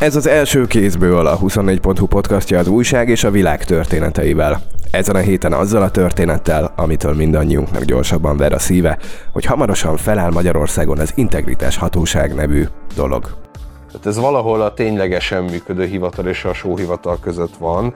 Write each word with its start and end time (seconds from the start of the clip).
Ez 0.00 0.16
az 0.16 0.26
első 0.26 0.66
kézből 0.66 1.26
a 1.26 1.38
24.hu 1.38 2.06
podcastja 2.06 2.58
az 2.58 2.68
újság 2.68 3.08
és 3.08 3.24
a 3.24 3.30
világ 3.30 3.64
történeteivel. 3.64 4.60
Ezen 4.90 5.14
a 5.14 5.18
héten 5.18 5.52
azzal 5.52 5.82
a 5.82 5.90
történettel, 5.90 6.72
amitől 6.76 7.14
mindannyiunknak 7.14 7.82
gyorsabban 7.82 8.36
ver 8.36 8.52
a 8.52 8.58
szíve, 8.58 8.98
hogy 9.32 9.44
hamarosan 9.44 9.96
feláll 9.96 10.30
Magyarországon 10.30 10.98
az 10.98 11.12
Integritás 11.14 11.76
Hatóság 11.76 12.34
nevű 12.34 12.64
dolog. 12.94 13.22
Tehát 13.86 14.06
ez 14.06 14.18
valahol 14.18 14.60
a 14.60 14.74
ténylegesen 14.74 15.44
működő 15.44 15.84
hivatal 15.84 16.26
és 16.26 16.44
a 16.44 16.52
sóhivatal 16.52 17.18
között 17.20 17.56
van. 17.56 17.94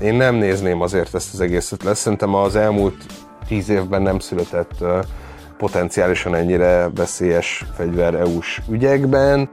Én 0.00 0.14
nem 0.14 0.34
nézném 0.34 0.80
azért 0.80 1.14
ezt 1.14 1.34
az 1.34 1.40
egészet 1.40 1.82
lesz. 1.82 1.98
Szerintem 1.98 2.34
az 2.34 2.56
elmúlt 2.56 3.04
tíz 3.48 3.68
évben 3.68 4.02
nem 4.02 4.18
született 4.18 4.84
potenciálisan 5.58 6.34
ennyire 6.34 6.90
veszélyes 6.94 7.64
fegyver 7.76 8.14
EU-s 8.14 8.60
ügyekben. 8.70 9.48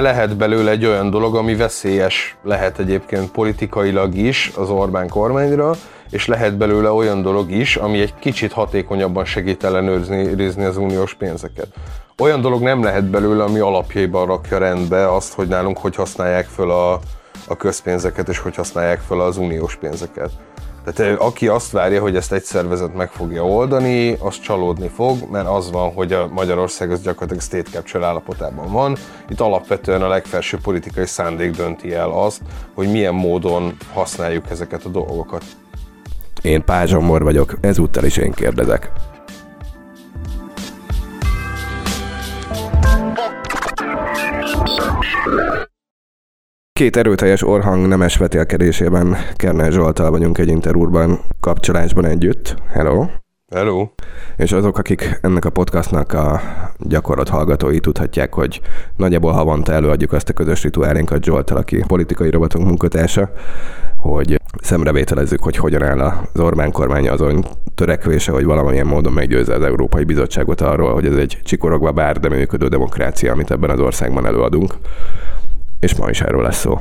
Lehet 0.00 0.36
belőle 0.36 0.70
egy 0.70 0.86
olyan 0.86 1.10
dolog, 1.10 1.36
ami 1.36 1.56
veszélyes 1.56 2.36
lehet 2.42 2.78
egyébként 2.78 3.30
politikailag 3.30 4.14
is 4.14 4.52
az 4.56 4.70
Orbán 4.70 5.08
kormányra, 5.08 5.72
és 6.10 6.26
lehet 6.26 6.56
belőle 6.56 6.90
olyan 6.90 7.22
dolog 7.22 7.50
is, 7.50 7.76
ami 7.76 8.00
egy 8.00 8.14
kicsit 8.14 8.52
hatékonyabban 8.52 9.24
segít 9.24 9.64
ellenőrizni 9.64 10.64
az 10.64 10.76
uniós 10.76 11.14
pénzeket. 11.14 11.66
Olyan 12.18 12.40
dolog 12.40 12.62
nem 12.62 12.82
lehet 12.82 13.04
belőle, 13.04 13.44
ami 13.44 13.58
alapjaiban 13.58 14.26
rakja 14.26 14.58
rendbe 14.58 15.14
azt, 15.14 15.32
hogy 15.32 15.48
nálunk 15.48 15.78
hogy 15.78 15.94
használják 15.94 16.46
föl 16.46 16.70
a, 16.70 16.92
a 17.46 17.56
közpénzeket, 17.56 18.28
és 18.28 18.38
hogy 18.38 18.54
használják 18.54 19.00
föl 19.00 19.20
az 19.20 19.36
uniós 19.36 19.76
pénzeket. 19.76 20.30
Tehát 20.84 21.20
aki 21.20 21.48
azt 21.48 21.70
várja, 21.70 22.00
hogy 22.00 22.16
ezt 22.16 22.32
egy 22.32 22.42
szervezet 22.42 22.94
meg 22.94 23.10
fogja 23.10 23.46
oldani, 23.46 24.16
az 24.18 24.40
csalódni 24.40 24.88
fog, 24.88 25.30
mert 25.30 25.48
az 25.48 25.70
van, 25.70 25.92
hogy 25.92 26.12
a 26.12 26.28
Magyarország 26.32 26.90
az 26.90 27.02
gyakorlatilag 27.02 27.42
state 27.42 27.70
capture 27.70 28.06
állapotában 28.06 28.72
van. 28.72 28.96
Itt 29.28 29.40
alapvetően 29.40 30.02
a 30.02 30.08
legfelső 30.08 30.58
politikai 30.62 31.06
szándék 31.06 31.50
dönti 31.50 31.94
el 31.94 32.10
azt, 32.10 32.40
hogy 32.74 32.90
milyen 32.90 33.14
módon 33.14 33.76
használjuk 33.92 34.50
ezeket 34.50 34.84
a 34.84 34.88
dolgokat. 34.88 35.44
Én 36.42 36.64
Pázsommor 36.64 37.22
vagyok, 37.22 37.58
ezúttal 37.60 38.04
is 38.04 38.16
én 38.16 38.32
kérdezek. 38.32 38.92
Két 46.80 46.96
erőteljes 46.96 47.42
orhang 47.42 47.86
nemes 47.86 48.16
vetélkedésében 48.16 49.16
Kernel 49.36 49.70
Zsoltal 49.70 50.10
vagyunk 50.10 50.38
egy 50.38 50.48
interúrban 50.48 51.18
kapcsolásban 51.40 52.04
együtt. 52.04 52.54
Hello! 52.72 53.06
Hello! 53.54 53.88
És 54.36 54.52
azok, 54.52 54.78
akik 54.78 55.18
ennek 55.22 55.44
a 55.44 55.50
podcastnak 55.50 56.12
a 56.12 56.40
gyakorlat 56.78 57.28
hallgatói 57.28 57.80
tudhatják, 57.80 58.34
hogy 58.34 58.60
nagyjából 58.96 59.32
havonta 59.32 59.72
előadjuk 59.72 60.12
azt 60.12 60.28
a 60.28 60.32
közös 60.32 60.62
rituálénkat 60.62 61.24
Zsoltal, 61.24 61.56
aki 61.56 61.84
politikai 61.86 62.30
robotunk 62.30 62.66
munkatársa, 62.66 63.30
hogy 63.96 64.40
szemrevételezzük, 64.62 65.42
hogy 65.42 65.56
hogyan 65.56 65.82
áll 65.82 66.00
az 66.00 66.40
Orbán 66.40 66.72
kormány 66.72 67.08
azon 67.08 67.44
törekvése, 67.74 68.32
hogy 68.32 68.44
valamilyen 68.44 68.86
módon 68.86 69.12
meggyőzze 69.12 69.54
az 69.54 69.62
Európai 69.62 70.04
Bizottságot 70.04 70.60
arról, 70.60 70.92
hogy 70.92 71.06
ez 71.06 71.16
egy 71.16 71.38
csikorogva 71.44 71.92
bár, 71.92 72.18
de 72.18 72.28
működő 72.28 72.68
demokrácia, 72.68 73.32
amit 73.32 73.50
ebben 73.50 73.70
az 73.70 73.80
országban 73.80 74.26
előadunk 74.26 74.74
és 75.80 75.96
ma 75.96 76.10
is 76.10 76.20
erről 76.20 76.42
lesz 76.42 76.58
szó. 76.58 76.80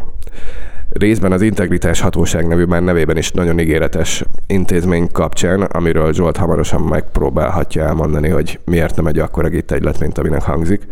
Részben 0.89 1.31
az 1.31 1.41
Integritás 1.41 1.99
Hatóság 1.99 2.47
nevű 2.47 2.63
már 2.63 2.81
nevében 2.81 3.17
is 3.17 3.31
nagyon 3.31 3.59
ígéretes 3.59 4.23
intézmény 4.47 5.11
kapcsán, 5.11 5.61
amiről 5.61 6.13
Zsolt 6.13 6.37
hamarosan 6.37 6.81
megpróbálhatja 6.81 7.83
elmondani, 7.83 8.29
hogy 8.29 8.59
miért 8.65 8.95
nem 8.95 9.07
egy 9.07 9.19
akkora 9.19 9.47
egylet, 9.47 9.99
mint 9.99 10.17
aminek 10.17 10.41
hangzik. 10.41 10.87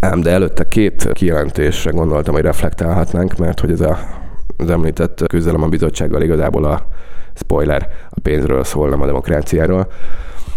Ám 0.00 0.20
de 0.20 0.30
előtte 0.30 0.68
két 0.68 1.12
kijelentésre 1.12 1.90
gondoltam, 1.90 2.34
hogy 2.34 2.42
reflektálhatnánk, 2.42 3.36
mert 3.36 3.60
hogy 3.60 3.70
ez 3.70 3.80
a, 3.80 3.98
az 4.56 4.70
említett 4.70 5.26
küzdelem 5.26 5.62
a 5.62 5.68
bizottsággal 5.68 6.22
igazából 6.22 6.64
a 6.64 6.86
spoiler, 7.34 7.88
a 8.10 8.20
pénzről 8.22 8.64
szól, 8.64 8.88
nem 8.88 9.02
a 9.02 9.06
demokráciáról. 9.06 9.86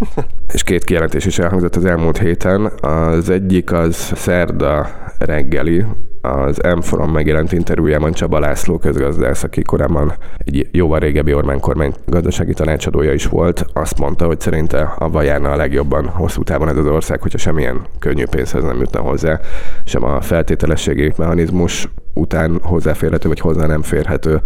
és 0.53 0.63
két 0.63 0.83
kijelentés 0.83 1.25
is 1.25 1.39
elhangzott 1.39 1.75
az 1.75 1.85
elmúlt 1.85 2.17
héten. 2.17 2.71
Az 2.81 3.29
egyik 3.29 3.71
az 3.71 3.95
szerda 3.95 4.89
reggeli, 5.17 5.85
az 6.21 6.57
M-Forum 6.75 7.11
megjelent 7.11 7.51
interjújában 7.51 8.11
Csaba 8.11 8.39
László 8.39 8.77
közgazdász, 8.77 9.43
aki 9.43 9.61
korábban 9.61 10.13
egy 10.37 10.67
jóval 10.71 10.99
régebbi 10.99 11.33
Orbán 11.33 11.59
kormány 11.59 11.93
gazdasági 12.05 12.53
tanácsadója 12.53 13.13
is 13.13 13.25
volt, 13.25 13.65
azt 13.73 13.99
mondta, 13.99 14.25
hogy 14.25 14.39
szerinte 14.39 14.81
a 14.81 15.21
járna 15.21 15.51
a 15.51 15.55
legjobban 15.55 16.07
hosszú 16.07 16.43
távon 16.43 16.69
ez 16.69 16.77
az 16.77 16.87
ország, 16.87 17.21
hogyha 17.21 17.37
semmilyen 17.37 17.81
könnyű 17.99 18.25
pénzhez 18.25 18.63
nem 18.63 18.79
jutna 18.79 18.99
hozzá, 18.99 19.39
sem 19.85 20.03
a 20.03 20.21
feltételességi 20.21 21.13
mechanizmus 21.17 21.87
után 22.13 22.59
hozzáférhető 22.63 23.27
vagy 23.27 23.39
hozzá 23.39 23.65
nem 23.65 23.81
férhető 23.81 24.41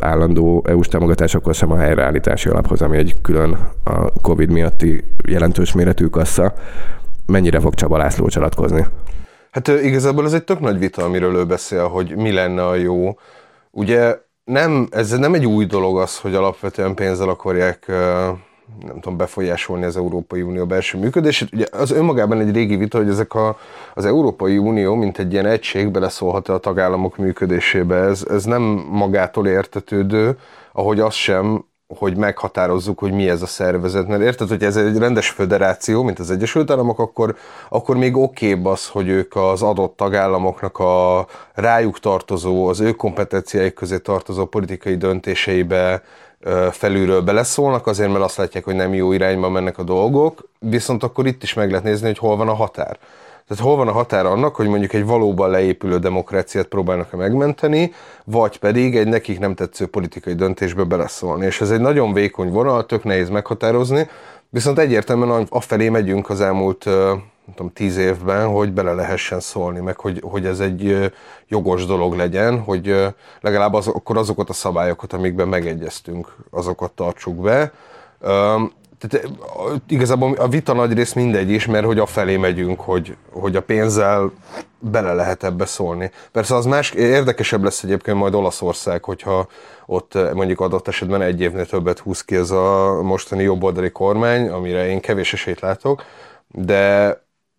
állandó 0.00 0.64
EU-s 0.68 0.88
támogatásokhoz, 0.88 1.56
sem 1.56 1.72
a 1.72 1.76
helyreállítási 1.76 2.48
alaphoz, 2.48 2.82
ami 2.82 2.96
egy 2.96 3.14
külön 3.22 3.58
a 3.84 4.12
COVID 4.22 4.50
miatti 4.50 5.04
jelentős 5.28 5.72
méretű 5.72 6.06
kassa. 6.06 6.52
Mennyire 7.26 7.60
fog 7.60 7.74
Csaba 7.74 7.96
László 7.96 8.28
csalatkozni? 8.28 8.86
Hát 9.50 9.68
igazából 9.68 10.24
ez 10.24 10.32
egy 10.32 10.44
tök 10.44 10.60
nagy 10.60 10.78
vita, 10.78 11.04
amiről 11.04 11.36
ő 11.36 11.44
beszél, 11.44 11.88
hogy 11.88 12.16
mi 12.16 12.32
lenne 12.32 12.66
a 12.66 12.74
jó. 12.74 13.18
Ugye 13.70 14.16
nem, 14.44 14.88
ez 14.90 15.10
nem 15.10 15.34
egy 15.34 15.46
új 15.46 15.66
dolog 15.66 15.98
az, 15.98 16.18
hogy 16.18 16.34
alapvetően 16.34 16.94
pénzzel 16.94 17.28
akarják 17.28 17.92
nem 18.86 19.00
tudom, 19.00 19.16
befolyásolni 19.16 19.84
az 19.84 19.96
Európai 19.96 20.42
Unió 20.42 20.66
belső 20.66 20.98
működését. 20.98 21.52
Ugye 21.52 21.66
az 21.72 21.90
önmagában 21.90 22.40
egy 22.40 22.54
régi 22.54 22.76
vita, 22.76 22.98
hogy 22.98 23.08
ezek 23.08 23.34
a, 23.34 23.58
az 23.94 24.04
Európai 24.04 24.58
Unió, 24.58 24.94
mint 24.94 25.18
egy 25.18 25.32
ilyen 25.32 25.46
egység, 25.46 25.90
beleszólhat 25.90 26.48
a 26.48 26.58
tagállamok 26.58 27.16
működésébe. 27.16 27.96
Ez, 27.96 28.24
ez 28.30 28.44
nem 28.44 28.62
magától 28.90 29.46
értetődő, 29.46 30.38
ahogy 30.72 31.00
az 31.00 31.14
sem, 31.14 31.64
hogy 31.98 32.16
meghatározzuk, 32.16 32.98
hogy 32.98 33.12
mi 33.12 33.28
ez 33.28 33.42
a 33.42 33.46
szervezet. 33.46 34.06
Mert 34.06 34.22
érted, 34.22 34.48
hogy 34.48 34.62
ez 34.62 34.76
egy 34.76 34.98
rendes 34.98 35.28
föderáció, 35.28 36.02
mint 36.02 36.18
az 36.18 36.30
Egyesült 36.30 36.70
Államok, 36.70 36.98
akkor, 36.98 37.36
akkor 37.68 37.96
még 37.96 38.16
okébb 38.16 38.66
az, 38.66 38.88
hogy 38.88 39.08
ők 39.08 39.36
az 39.36 39.62
adott 39.62 39.96
tagállamoknak 39.96 40.78
a 40.78 41.26
rájuk 41.54 42.00
tartozó, 42.00 42.66
az 42.66 42.80
ő 42.80 42.92
kompetenciáik 42.92 43.74
közé 43.74 43.98
tartozó 43.98 44.46
politikai 44.46 44.96
döntéseibe 44.96 46.02
felülről 46.70 47.20
beleszólnak, 47.20 47.86
azért 47.86 48.10
mert 48.10 48.24
azt 48.24 48.36
látják, 48.36 48.64
hogy 48.64 48.74
nem 48.74 48.94
jó 48.94 49.12
irányba 49.12 49.48
mennek 49.48 49.78
a 49.78 49.82
dolgok, 49.82 50.48
viszont 50.58 51.02
akkor 51.02 51.26
itt 51.26 51.42
is 51.42 51.54
meg 51.54 51.70
lehet 51.70 51.84
nézni, 51.84 52.06
hogy 52.06 52.18
hol 52.18 52.36
van 52.36 52.48
a 52.48 52.54
határ. 52.54 52.98
Tehát 53.48 53.64
hol 53.64 53.76
van 53.76 53.88
a 53.88 53.92
határ 53.92 54.26
annak, 54.26 54.54
hogy 54.54 54.68
mondjuk 54.68 54.92
egy 54.92 55.04
valóban 55.04 55.50
leépülő 55.50 55.98
demokráciát 55.98 56.66
próbálnak 56.66 57.12
megmenteni, 57.12 57.92
vagy 58.24 58.58
pedig 58.58 58.96
egy 58.96 59.08
nekik 59.08 59.38
nem 59.38 59.54
tetsző 59.54 59.86
politikai 59.86 60.34
döntésbe 60.34 60.84
beleszólni. 60.84 61.46
És 61.46 61.60
ez 61.60 61.70
egy 61.70 61.80
nagyon 61.80 62.12
vékony 62.12 62.50
vonal, 62.50 62.86
tök 62.86 63.04
nehéz 63.04 63.28
meghatározni, 63.28 64.08
viszont 64.48 64.78
egyértelműen 64.78 65.46
afelé 65.48 65.88
megyünk 65.88 66.30
az 66.30 66.40
elmúlt 66.40 66.88
nem 67.50 67.58
tudom, 67.58 67.72
tíz 67.72 67.96
évben, 67.96 68.48
hogy 68.48 68.72
bele 68.72 68.92
lehessen 68.92 69.40
szólni, 69.40 69.80
meg 69.80 69.98
hogy, 69.98 70.22
hogy 70.24 70.46
ez 70.46 70.60
egy 70.60 71.12
jogos 71.48 71.86
dolog 71.86 72.16
legyen, 72.16 72.60
hogy 72.60 73.14
legalább 73.40 73.74
az, 73.74 73.86
akkor 73.86 74.16
azokat 74.16 74.48
a 74.48 74.52
szabályokat, 74.52 75.12
amikben 75.12 75.48
megegyeztünk, 75.48 76.36
azokat 76.50 76.92
tartsuk 76.92 77.34
be 77.34 77.72
tehát 79.00 79.26
igazából 79.88 80.34
a 80.34 80.48
vita 80.48 80.72
nagy 80.72 80.92
rész 80.92 81.12
mindegy 81.12 81.50
is, 81.50 81.66
mert 81.66 81.84
hogy 81.84 81.98
a 81.98 82.06
felé 82.06 82.36
megyünk, 82.36 82.80
hogy, 82.80 83.16
hogy 83.32 83.56
a 83.56 83.62
pénzzel 83.62 84.32
bele 84.78 85.12
lehet 85.12 85.44
ebbe 85.44 85.64
szólni. 85.64 86.10
Persze 86.32 86.54
az 86.54 86.64
más, 86.64 86.90
érdekesebb 86.90 87.62
lesz 87.62 87.82
egyébként 87.82 88.16
majd 88.16 88.34
Olaszország, 88.34 89.04
hogyha 89.04 89.46
ott 89.86 90.32
mondjuk 90.34 90.60
adott 90.60 90.88
esetben 90.88 91.22
egy 91.22 91.40
évnél 91.40 91.66
többet 91.66 91.98
húz 91.98 92.24
ki 92.24 92.36
ez 92.36 92.50
a 92.50 93.00
mostani 93.02 93.42
jobboldali 93.42 93.90
kormány, 93.90 94.48
amire 94.48 94.88
én 94.88 95.00
kevés 95.00 95.32
esélyt 95.32 95.60
látok, 95.60 96.04
de 96.48 97.08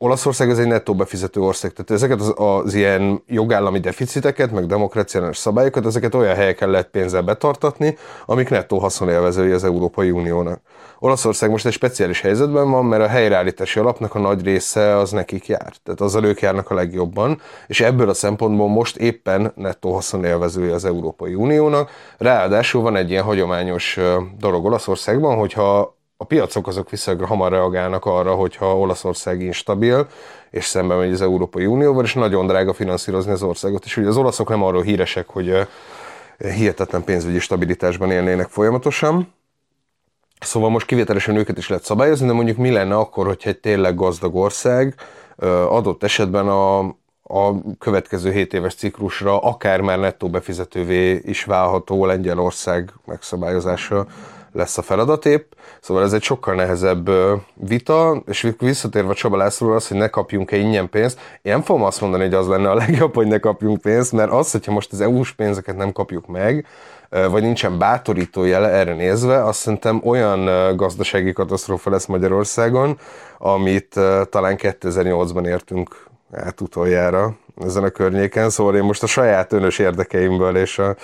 Olaszország 0.04 0.50
ez 0.50 0.60
egy 0.60 0.68
nettó 0.68 0.96
befizető 0.96 1.42
ország, 1.42 1.72
tehát 1.72 1.92
ezeket 1.92 2.20
az, 2.20 2.34
az 2.36 2.74
ilyen 2.74 3.24
jogállami 3.28 3.80
deficiteket, 3.80 4.52
meg 4.52 4.66
demokráciális 4.66 5.38
szabályokat, 5.38 5.86
ezeket 5.86 6.16
olyan 6.16 6.36
helyeken 6.36 6.70
lehet 6.70 6.88
pénzzel 6.88 7.22
betartatni, 7.22 7.98
amik 8.26 8.50
nettó 8.50 8.78
haszonélvezői 8.78 9.52
az 9.52 9.64
Európai 9.64 10.12
Uniónak. 10.12 10.62
Olaszország 11.00 11.50
most 11.50 11.66
egy 11.66 11.72
speciális 11.72 12.22
helyzetben 12.22 12.72
van, 12.72 12.86
mert 12.86 13.04
a 13.04 13.08
helyreállítási 13.08 13.80
alapnak 13.80 14.16
a 14.16 14.20
nagy 14.20 14.44
része 14.44 14.98
az 14.98 15.12
nekik 15.12 15.48
jár. 15.48 15.74
Tehát 15.84 16.02
azzal 16.02 16.24
ők 16.24 16.42
járnak 16.42 16.70
a 16.70 16.74
legjobban, 16.74 17.42
és 17.68 17.82
ebből 17.82 18.10
a 18.10 18.14
szempontból 18.14 18.68
most 18.68 18.98
éppen 18.98 19.52
nettó 19.56 19.94
haszonélvezője 19.94 20.74
az 20.74 20.86
Európai 20.86 21.34
Uniónak. 21.34 21.90
Ráadásul 22.18 22.82
van 22.82 22.96
egy 22.96 23.10
ilyen 23.10 23.24
hagyományos 23.24 24.00
dolog 24.40 24.66
Olaszországban, 24.66 25.38
hogyha 25.38 26.00
a 26.22 26.24
piacok 26.24 26.68
azok 26.68 26.90
viszonylag 26.90 27.28
hamar 27.28 27.52
reagálnak 27.52 28.06
arra, 28.06 28.36
hogyha 28.36 28.78
Olaszország 28.78 29.42
instabil, 29.42 30.08
és 30.50 30.66
szemben 30.66 30.98
megy 30.98 31.12
az 31.12 31.22
Európai 31.22 31.66
Unióval, 31.66 32.04
és 32.04 32.14
nagyon 32.14 32.48
drága 32.48 32.74
finanszírozni 32.74 33.32
az 33.32 33.44
országot. 33.44 33.86
És 33.86 33.98
ugye 33.98 34.08
az 34.08 34.18
olaszok 34.18 34.50
nem 34.50 34.64
arról 34.64 34.82
híresek, 34.82 35.30
hogy 35.30 35.68
hihetetlen 36.38 37.04
pénzügyi 37.04 37.40
stabilitásban 37.40 38.12
élnének 38.12 38.48
folyamatosan, 38.48 39.34
Szóval 40.40 40.70
most 40.70 40.86
kivételesen 40.86 41.36
őket 41.36 41.58
is 41.58 41.70
lehet 41.70 41.84
szabályozni, 41.84 42.28
de 42.28 42.34
mondjuk 42.34 42.58
mi 42.58 42.72
lenne 42.72 42.96
akkor, 42.96 43.26
hogyha 43.26 43.50
egy 43.50 43.60
tényleg 43.60 43.96
gazdag 43.96 44.36
ország 44.36 44.96
adott 45.70 46.04
esetben 46.04 46.48
a, 46.48 46.80
a 47.24 47.76
következő 47.80 48.32
7 48.32 48.54
éves 48.54 48.76
ciklusra 48.76 49.40
akár 49.40 49.82
már 49.82 50.00
nettó 50.00 50.30
befizetővé 50.30 51.22
is 51.24 51.44
válható 51.44 52.06
Lengyelország 52.06 52.94
megszabályozása 53.06 54.08
lesz 54.54 54.78
a 54.78 54.82
feladatép. 54.82 55.56
Szóval 55.82 56.04
ez 56.04 56.14
egy 56.14 56.24
sokkal 56.24 56.56
nehezebb 56.56 57.10
vita, 57.54 58.24
és 58.28 58.48
visszatérve 58.60 59.14
Csaba 59.14 59.38
Lászlóra 59.38 59.76
az, 59.76 59.88
hogy 59.88 59.98
ne 59.98 60.08
kapjunk-e 60.08 60.56
ingyen 60.56 60.90
pénzt, 60.90 61.20
én 61.42 61.52
nem 61.52 61.62
fogom 61.62 61.84
azt 61.84 62.02
mondani, 62.02 62.24
hogy 62.24 62.34
az 62.34 62.48
lenne 62.48 62.70
a 62.70 62.76
legjobb, 62.76 63.16
hogy 63.16 63.28
ne 63.28 63.38
kapjunk 63.38 63.82
pénzt, 63.82 64.12
mert 64.12 64.32
az, 64.32 64.52
hogyha 64.52 64.72
most 64.72 64.92
az 64.92 65.02
EU-s 65.02 65.32
pénzeket 65.32 65.76
nem 65.76 65.92
kapjuk 65.92 66.28
meg, 66.28 66.66
vagy 67.10 67.42
nincsen 67.42 67.78
bátorító 67.78 68.44
jele 68.44 68.70
erre 68.70 68.94
nézve, 68.94 69.44
azt 69.44 69.60
szerintem 69.60 70.02
olyan 70.06 70.76
gazdasági 70.76 71.34
katasztrófa 71.34 71.90
lesz 71.90 72.06
Magyarországon, 72.06 72.98
amit 73.38 74.00
talán 74.30 74.56
2008-ban 74.58 75.48
értünk 75.48 76.10
át 76.32 76.62
utoljára 76.62 77.36
ezen 77.66 77.84
a 77.84 77.90
környéken, 77.90 78.50
szóval 78.50 78.76
én 78.76 78.84
most 78.84 79.04
a 79.04 79.08
saját 79.08 79.54
önös 79.54 79.80
érdekeimből 79.80 80.58
és 80.58 80.80
a 80.80 80.96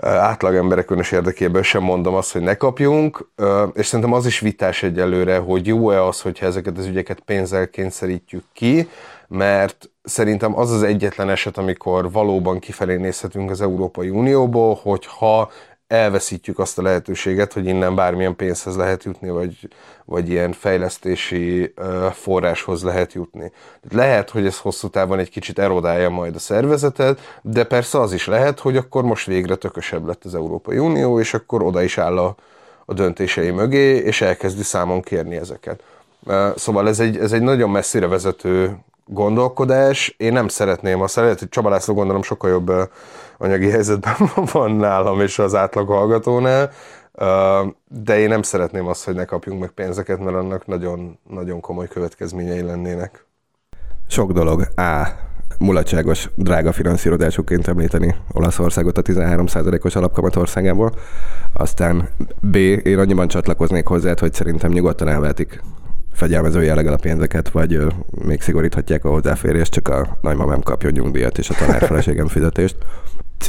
átlag 0.00 0.54
emberek 0.54 0.90
önös 0.90 1.12
érdekéből 1.12 1.62
sem 1.62 1.82
mondom 1.82 2.14
azt, 2.14 2.32
hogy 2.32 2.42
ne 2.42 2.54
kapjunk, 2.54 3.28
és 3.74 3.86
szerintem 3.86 4.14
az 4.14 4.26
is 4.26 4.40
vitás 4.40 4.82
egyelőre, 4.82 5.38
hogy 5.38 5.66
jó-e 5.66 6.02
az, 6.04 6.20
hogyha 6.20 6.46
ezeket 6.46 6.78
az 6.78 6.86
ügyeket 6.86 7.20
pénzzel 7.20 7.68
kényszerítjük 7.68 8.44
ki, 8.52 8.88
mert 9.28 9.90
szerintem 10.02 10.58
az 10.58 10.70
az 10.70 10.82
egyetlen 10.82 11.30
eset, 11.30 11.58
amikor 11.58 12.12
valóban 12.12 12.58
kifelé 12.58 12.96
nézhetünk 12.96 13.50
az 13.50 13.60
Európai 13.60 14.10
Unióból, 14.10 14.78
hogyha 14.82 15.50
elveszítjük 15.94 16.58
azt 16.58 16.78
a 16.78 16.82
lehetőséget, 16.82 17.52
hogy 17.52 17.66
innen 17.66 17.94
bármilyen 17.94 18.36
pénzhez 18.36 18.76
lehet 18.76 19.04
jutni, 19.04 19.28
vagy, 19.30 19.68
vagy 20.04 20.28
ilyen 20.28 20.52
fejlesztési 20.52 21.74
forráshoz 22.12 22.82
lehet 22.82 23.12
jutni. 23.12 23.52
Lehet, 23.90 24.30
hogy 24.30 24.46
ez 24.46 24.58
hosszú 24.58 24.88
távon 24.88 25.18
egy 25.18 25.30
kicsit 25.30 25.58
erodálja 25.58 26.10
majd 26.10 26.34
a 26.34 26.38
szervezetet, 26.38 27.38
de 27.42 27.64
persze 27.64 28.00
az 28.00 28.12
is 28.12 28.26
lehet, 28.26 28.60
hogy 28.60 28.76
akkor 28.76 29.04
most 29.04 29.26
végre 29.26 29.54
tökösebb 29.54 30.06
lett 30.06 30.24
az 30.24 30.34
Európai 30.34 30.78
Unió, 30.78 31.20
és 31.20 31.34
akkor 31.34 31.62
oda 31.62 31.82
is 31.82 31.98
áll 31.98 32.18
a, 32.18 32.34
a 32.84 32.94
döntései 32.94 33.50
mögé, 33.50 33.96
és 33.96 34.20
elkezdi 34.20 34.62
számon 34.62 35.02
kérni 35.02 35.36
ezeket. 35.36 35.82
Szóval 36.56 36.88
ez 36.88 37.00
egy, 37.00 37.16
ez 37.16 37.32
egy 37.32 37.42
nagyon 37.42 37.70
messzire 37.70 38.06
vezető 38.06 38.76
gondolkodás. 39.06 40.14
Én 40.18 40.32
nem 40.32 40.48
szeretném, 40.48 41.00
azt 41.00 41.16
lehet, 41.16 41.38
hogy 41.38 41.48
Csaba 41.48 41.68
László 41.68 41.94
gondolom 41.94 42.22
sokkal 42.22 42.50
jobb 42.50 42.72
anyagi 43.38 43.70
helyzetben 43.70 44.14
van 44.52 44.70
nálam 44.70 45.20
és 45.20 45.38
az 45.38 45.54
átlag 45.54 45.88
hallgatónál, 45.88 46.70
de 47.88 48.18
én 48.18 48.28
nem 48.28 48.42
szeretném 48.42 48.86
azt, 48.86 49.04
hogy 49.04 49.14
ne 49.14 49.24
kapjunk 49.24 49.60
meg 49.60 49.70
pénzeket, 49.70 50.18
mert 50.18 50.36
annak 50.36 50.66
nagyon, 50.66 51.18
nagyon 51.30 51.60
komoly 51.60 51.88
következményei 51.88 52.62
lennének. 52.62 53.26
Sok 54.08 54.32
dolog. 54.32 54.68
A. 54.76 55.08
Mulatságos, 55.58 56.30
drága 56.34 56.72
finanszírozásuként 56.72 57.68
említeni 57.68 58.14
Olaszországot 58.32 58.98
a 58.98 59.02
13%-os 59.02 59.96
alapkamat 59.96 60.36
országából. 60.36 60.92
Aztán 61.52 62.08
B. 62.40 62.56
Én 62.56 62.98
annyiban 62.98 63.28
csatlakoznék 63.28 63.86
hozzá, 63.86 64.14
hogy 64.18 64.32
szerintem 64.32 64.70
nyugodtan 64.70 65.08
elvehetik 65.08 65.62
fegyelmező 66.14 66.62
jelleggel 66.62 66.92
a 66.92 66.96
pénzeket, 66.96 67.48
vagy 67.48 67.78
még 68.24 68.40
szigoríthatják 68.40 69.04
a 69.04 69.08
hozzáférést, 69.10 69.72
csak 69.72 69.88
a 69.88 70.16
nagymamám 70.20 70.60
kapja 70.60 70.90
nyugdíjat 70.90 71.38
és 71.38 71.50
a 71.50 71.54
tanárfeleségem 71.54 72.26
fizetést. 72.26 72.76
C. 73.38 73.48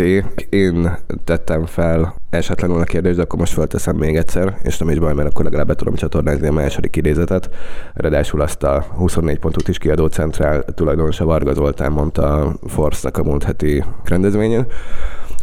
Én 0.49 0.97
tettem 1.23 1.65
fel 1.65 2.15
esetlenül 2.29 2.79
a 2.79 2.83
kérdést, 2.83 3.15
de 3.15 3.21
akkor 3.21 3.39
most 3.39 3.53
felteszem 3.53 3.95
még 3.95 4.15
egyszer, 4.15 4.57
és 4.63 4.77
nem 4.77 4.89
is 4.89 4.99
baj, 4.99 5.13
mert 5.13 5.29
akkor 5.29 5.43
legalább 5.43 5.67
be 5.67 5.75
tudom 5.75 5.95
csatornázni 5.95 6.47
a 6.47 6.51
második 6.51 6.95
idézetet. 6.95 7.49
Ráadásul 7.93 8.41
azt 8.41 8.63
a 8.63 8.85
24 8.95 9.39
pontot 9.39 9.67
is 9.67 9.77
kiadó 9.77 10.07
centrál 10.07 10.63
tulajdonosa 10.63 11.25
Varga 11.25 11.53
Zoltán 11.53 11.91
mondta 11.91 12.41
a 12.41 12.55
Force-nak 12.67 13.17
a 13.17 13.23
múlt 13.23 13.43
heti 13.43 13.83
rendezvényen. 14.03 14.67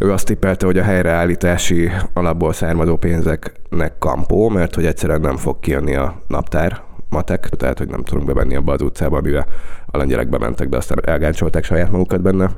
Ő 0.00 0.12
azt 0.12 0.26
tippelte, 0.26 0.66
hogy 0.66 0.78
a 0.78 0.82
helyreállítási 0.82 1.90
alapból 2.12 2.52
származó 2.52 2.96
pénzeknek 2.96 3.98
kampó, 3.98 4.48
mert 4.48 4.74
hogy 4.74 4.86
egyszerűen 4.86 5.20
nem 5.20 5.36
fog 5.36 5.60
kijönni 5.60 5.94
a 5.94 6.22
naptár, 6.26 6.82
matek, 7.12 7.48
tehát 7.48 7.78
hogy 7.78 7.88
nem 7.88 8.02
tudunk 8.02 8.26
bemenni 8.26 8.56
abba 8.56 8.72
az 8.72 8.82
utcába, 8.82 9.16
amivel 9.16 9.46
a 9.86 9.96
lengyelek 9.96 10.28
bementek, 10.28 10.68
de 10.68 10.76
aztán 10.76 10.98
elgáncsolták 11.04 11.64
saját 11.64 11.90
magukat 11.90 12.20
benne. 12.22 12.50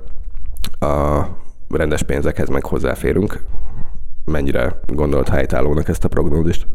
A 0.79 1.23
rendes 1.69 2.03
pénzekhez 2.03 2.49
meg 2.49 2.65
hozzáférünk. 2.65 3.43
Mennyire 4.25 4.81
gondolt 4.87 5.29
helytállónak 5.29 5.89
ezt 5.89 6.05
a 6.05 6.09
prognózist? 6.09 6.67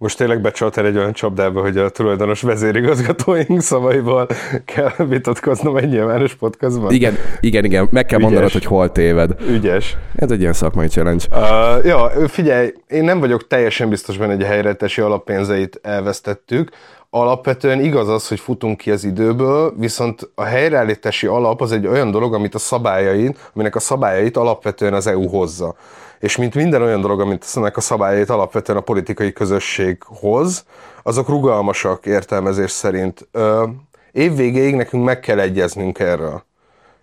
Most 0.00 0.16
tényleg 0.16 0.40
becsaltál 0.40 0.86
egy 0.86 0.96
olyan 0.96 1.12
csapdába, 1.12 1.60
hogy 1.60 1.78
a 1.78 1.88
tulajdonos 1.88 2.42
vezérigazgatóink 2.42 3.60
szavaival 3.60 4.26
kell 4.64 5.06
vitatkoznom 5.06 5.76
egy 5.76 5.88
nyilvános 5.88 6.34
podcastban. 6.34 6.92
Igen, 6.92 7.16
igen, 7.40 7.64
igen. 7.64 7.88
Meg 7.90 8.06
kell 8.06 8.18
Ügyes. 8.18 8.30
mondanod, 8.30 8.52
hogy 8.52 8.64
hol 8.64 8.92
téved. 8.92 9.30
Ügyes. 9.48 9.96
Ez 10.14 10.30
egy 10.30 10.40
ilyen 10.40 10.52
szakmai 10.52 10.86
challenge. 10.86 11.24
Uh, 11.30 11.84
ja, 11.84 12.10
figyelj, 12.28 12.72
én 12.88 13.04
nem 13.04 13.20
vagyok 13.20 13.46
teljesen 13.46 13.88
biztos 13.88 14.16
benne, 14.16 14.34
hogy 14.34 14.42
a 14.42 14.46
helyreállítási 14.46 15.00
alappénzeit 15.00 15.78
elvesztettük 15.82 16.70
alapvetően 17.10 17.80
igaz 17.80 18.08
az, 18.08 18.28
hogy 18.28 18.40
futunk 18.40 18.76
ki 18.76 18.90
az 18.90 19.04
időből, 19.04 19.74
viszont 19.76 20.30
a 20.34 20.42
helyreállítási 20.42 21.26
alap 21.26 21.60
az 21.60 21.72
egy 21.72 21.86
olyan 21.86 22.10
dolog, 22.10 22.34
amit 22.34 22.54
a 22.54 22.58
szabályait, 22.58 23.50
aminek 23.54 23.74
a 23.74 23.80
szabályait 23.80 24.36
alapvetően 24.36 24.94
az 24.94 25.06
EU 25.06 25.28
hozza. 25.28 25.74
És 26.18 26.36
mint 26.36 26.54
minden 26.54 26.82
olyan 26.82 27.00
dolog, 27.00 27.20
amit 27.20 27.46
ennek 27.54 27.76
a 27.76 27.80
szabályait 27.80 28.30
alapvetően 28.30 28.78
a 28.78 28.82
politikai 28.82 29.32
közösség 29.32 30.02
hoz, 30.04 30.64
azok 31.02 31.28
rugalmasak 31.28 32.06
értelmezés 32.06 32.70
szerint. 32.70 33.28
Ö, 33.32 33.66
évvégéig 34.12 34.74
nekünk 34.74 35.04
meg 35.04 35.20
kell 35.20 35.38
egyeznünk 35.38 35.98
erről 35.98 36.48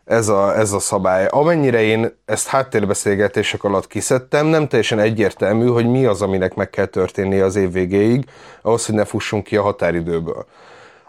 ez 0.07 0.27
a, 0.27 0.57
ez 0.57 0.71
a 0.71 0.79
szabály. 0.79 1.27
Amennyire 1.29 1.81
én 1.81 2.17
ezt 2.25 2.47
háttérbeszélgetések 2.47 3.63
alatt 3.63 3.87
kiszedtem, 3.87 4.45
nem 4.45 4.67
teljesen 4.67 4.99
egyértelmű, 4.99 5.67
hogy 5.67 5.87
mi 5.87 6.05
az, 6.05 6.21
aminek 6.21 6.55
meg 6.55 6.69
kell 6.69 6.85
történnie 6.85 7.43
az 7.43 7.55
év 7.55 7.71
végéig, 7.71 8.25
ahhoz, 8.61 8.85
hogy 8.85 8.95
ne 8.95 9.05
fussunk 9.05 9.43
ki 9.43 9.55
a 9.55 9.61
határidőből. 9.61 10.45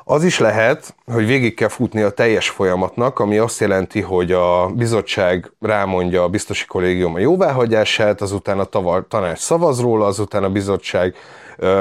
Az 0.05 0.25
is 0.25 0.39
lehet, 0.39 0.95
hogy 1.13 1.27
végig 1.27 1.55
kell 1.55 1.69
futni 1.69 2.03
a 2.03 2.11
teljes 2.11 2.49
folyamatnak, 2.49 3.19
ami 3.19 3.39
azt 3.39 3.61
jelenti, 3.61 4.01
hogy 4.01 4.33
a 4.33 4.67
bizottság 4.67 5.53
rámondja 5.61 6.23
a 6.23 6.29
biztosi 6.29 6.67
kollégium 6.67 7.15
a 7.15 7.19
jóváhagyását, 7.19 8.21
azután 8.21 8.59
a 8.59 8.65
tavar, 8.65 9.07
tanács 9.09 9.39
szavaz 9.39 9.81
róla, 9.81 10.07
azután 10.07 10.45
a 10.45 10.51
bizottság 10.51 11.15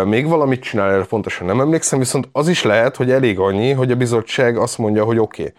még 0.06 0.28
valamit 0.28 0.62
csinál, 0.62 0.92
erre 0.92 1.06
pontosan 1.06 1.48
nem 1.48 1.60
emlékszem, 1.60 2.00
viszont 2.00 2.30
az 2.32 2.48
is 2.48 2.64
lehet, 2.64 2.96
hogy 2.96 3.12
elég 3.12 3.40
annyi, 3.40 3.72
hogy 3.72 3.92
a 3.92 3.96
bizottság 3.96 4.58
azt 4.58 4.78
mondja, 4.78 5.04
hogy 5.04 5.20
oké, 5.20 5.42
okay, 5.42 5.54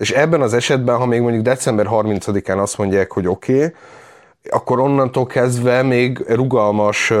és 0.00 0.10
ebben 0.10 0.40
az 0.40 0.54
esetben, 0.54 0.96
ha 0.96 1.06
még 1.06 1.20
mondjuk 1.20 1.42
december 1.42 1.86
30-án 1.90 2.58
azt 2.60 2.78
mondják, 2.78 3.12
hogy 3.12 3.26
oké, 3.26 3.54
okay, 3.54 3.74
akkor 4.50 4.80
onnantól 4.80 5.26
kezdve 5.26 5.82
még 5.82 6.24
rugalmas 6.28 7.12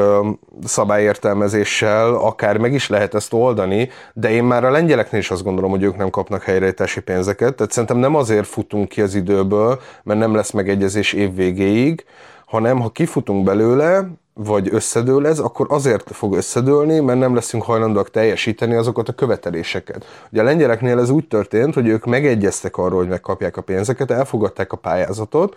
szabályértelmezéssel 0.64 2.14
akár 2.14 2.56
meg 2.56 2.72
is 2.72 2.88
lehet 2.88 3.14
ezt 3.14 3.32
oldani, 3.32 3.88
de 4.12 4.30
én 4.30 4.44
már 4.44 4.64
a 4.64 4.70
lengyeleknél 4.70 5.20
is 5.20 5.30
azt 5.30 5.42
gondolom, 5.42 5.70
hogy 5.70 5.82
ők 5.82 5.96
nem 5.96 6.10
kapnak 6.10 6.42
helyreállítási 6.42 7.00
pénzeket, 7.00 7.54
tehát 7.54 7.72
szerintem 7.72 7.98
nem 7.98 8.14
azért 8.14 8.46
futunk 8.46 8.88
ki 8.88 9.00
az 9.00 9.14
időből, 9.14 9.80
mert 10.02 10.18
nem 10.18 10.34
lesz 10.34 10.50
megegyezés 10.50 11.12
év 11.12 11.34
végéig, 11.34 12.04
hanem 12.46 12.80
ha 12.80 12.88
kifutunk 12.88 13.44
belőle, 13.44 14.08
vagy 14.44 14.68
összedől 14.72 15.26
ez, 15.26 15.38
akkor 15.38 15.66
azért 15.70 16.10
fog 16.12 16.34
összedőlni, 16.34 17.00
mert 17.00 17.18
nem 17.18 17.34
leszünk 17.34 17.62
hajlandóak 17.62 18.10
teljesíteni 18.10 18.74
azokat 18.74 19.08
a 19.08 19.12
követeléseket. 19.12 20.04
Ugye 20.32 20.40
a 20.40 20.44
lengyeleknél 20.44 20.98
ez 20.98 21.10
úgy 21.10 21.28
történt, 21.28 21.74
hogy 21.74 21.88
ők 21.88 22.04
megegyeztek 22.04 22.76
arról, 22.76 22.98
hogy 22.98 23.08
megkapják 23.08 23.56
a 23.56 23.62
pénzeket, 23.62 24.10
elfogadták 24.10 24.72
a 24.72 24.76
pályázatot, 24.76 25.56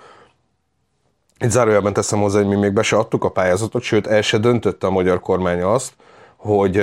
itt 1.39 1.49
zárójelben 1.49 1.93
teszem 1.93 2.19
hozzá, 2.19 2.37
hogy 2.37 2.47
mi 2.47 2.55
még 2.55 2.73
be 2.73 2.81
se 2.81 2.97
adtuk 2.97 3.23
a 3.23 3.29
pályázatot, 3.29 3.81
sőt 3.81 4.07
el 4.07 4.21
se 4.21 4.37
döntötte 4.37 4.87
a 4.87 4.91
magyar 4.91 5.19
kormány 5.19 5.61
azt, 5.61 5.93
hogy 6.35 6.77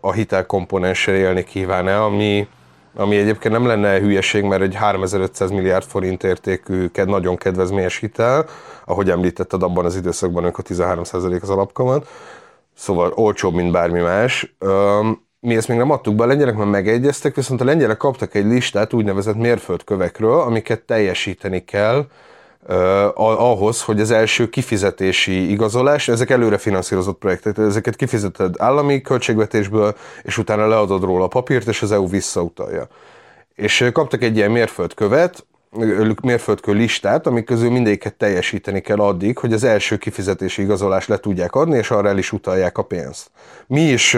a 0.00 0.12
hitelkomponenssel 0.12 1.14
élni 1.14 1.44
kíván-e, 1.44 2.02
ami 2.02 2.48
ami 2.96 3.16
egyébként 3.16 3.54
nem 3.54 3.66
lenne 3.66 3.98
hülyeség, 3.98 4.42
mert 4.42 4.62
egy 4.62 4.74
3500 4.74 5.50
milliárd 5.50 5.84
forint 5.84 6.24
értékű 6.24 6.90
nagyon 7.04 7.36
kedvezményes 7.36 7.98
hitel, 7.98 8.46
ahogy 8.84 9.10
említetted, 9.10 9.62
abban 9.62 9.84
az 9.84 9.96
időszakban 9.96 10.44
ők 10.44 10.58
a 10.58 10.62
13% 10.62 11.42
az 11.42 11.50
alapkamat, 11.50 12.08
szóval 12.74 13.12
olcsóbb, 13.14 13.54
mint 13.54 13.72
bármi 13.72 14.00
más. 14.00 14.56
Mi 15.40 15.56
ezt 15.56 15.68
még 15.68 15.78
nem 15.78 15.90
adtuk 15.90 16.14
be, 16.14 16.22
a 16.22 16.26
lengyelek 16.26 16.56
már 16.56 16.66
megegyeztek, 16.66 17.34
viszont 17.34 17.60
a 17.60 17.64
lengyelek 17.64 17.96
kaptak 17.96 18.34
egy 18.34 18.44
listát 18.44 18.92
úgynevezett 18.92 19.36
mérföldkövekről, 19.36 20.40
amiket 20.40 20.80
teljesíteni 20.80 21.64
kell, 21.64 22.06
ahhoz, 23.14 23.82
hogy 23.82 24.00
az 24.00 24.10
első 24.10 24.48
kifizetési 24.48 25.50
igazolás, 25.50 26.08
ezek 26.08 26.30
előre 26.30 26.58
finanszírozott 26.58 27.18
projektek, 27.18 27.58
ezeket 27.58 27.96
kifizeted 27.96 28.54
állami 28.58 29.00
költségvetésből, 29.00 29.96
és 30.22 30.38
utána 30.38 30.66
leadod 30.66 31.02
róla 31.02 31.24
a 31.24 31.28
papírt, 31.28 31.68
és 31.68 31.82
az 31.82 31.92
EU 31.92 32.08
visszautalja. 32.08 32.88
És 33.54 33.88
kaptak 33.92 34.22
egy 34.22 34.36
ilyen 34.36 34.50
mérföldkövet, 34.50 35.46
mérföldkő 36.22 36.72
listát, 36.72 37.26
amik 37.26 37.44
közül 37.44 37.70
mindegyiket 37.70 38.14
teljesíteni 38.14 38.80
kell 38.80 38.98
addig, 38.98 39.38
hogy 39.38 39.52
az 39.52 39.64
első 39.64 39.96
kifizetési 39.96 40.62
igazolást 40.62 41.08
le 41.08 41.16
tudják 41.16 41.54
adni, 41.54 41.76
és 41.76 41.90
arra 41.90 42.08
el 42.08 42.18
is 42.18 42.32
utalják 42.32 42.78
a 42.78 42.82
pénzt. 42.82 43.30
Mi 43.66 43.80
is 43.80 44.16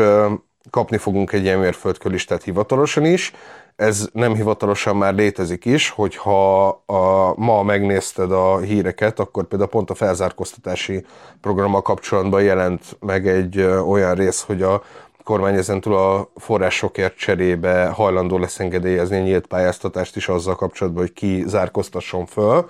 kapni 0.70 0.96
fogunk 0.96 1.32
egy 1.32 1.42
ilyen 1.42 1.58
mérföldkő 1.58 2.10
listát 2.10 2.42
hivatalosan 2.42 3.04
is, 3.04 3.32
ez 3.78 4.08
nem 4.12 4.34
hivatalosan 4.34 4.96
már 4.96 5.14
létezik 5.14 5.64
is, 5.64 5.88
hogyha 5.88 6.66
a, 6.86 7.32
ma 7.36 7.62
megnézted 7.62 8.32
a 8.32 8.58
híreket, 8.58 9.18
akkor 9.18 9.44
például 9.44 9.70
pont 9.70 9.90
a 9.90 9.94
felzárkóztatási 9.94 11.04
programmal 11.40 11.82
kapcsolatban 11.82 12.42
jelent 12.42 12.96
meg 13.00 13.28
egy 13.28 13.60
olyan 13.62 14.14
rész, 14.14 14.42
hogy 14.42 14.62
a 14.62 14.82
kormány 15.24 15.54
ezentúl 15.54 15.96
a 15.96 16.30
forrásokért 16.36 17.16
cserébe 17.16 17.86
hajlandó 17.86 18.38
lesz 18.38 18.58
engedélyezni 18.58 19.16
a 19.16 19.22
nyílt 19.22 19.46
pályáztatást 19.46 20.16
is 20.16 20.28
azzal 20.28 20.54
kapcsolatban, 20.54 21.02
hogy 21.02 21.12
ki 21.12 21.44
zárkóztasson 21.46 22.26
föl. 22.26 22.68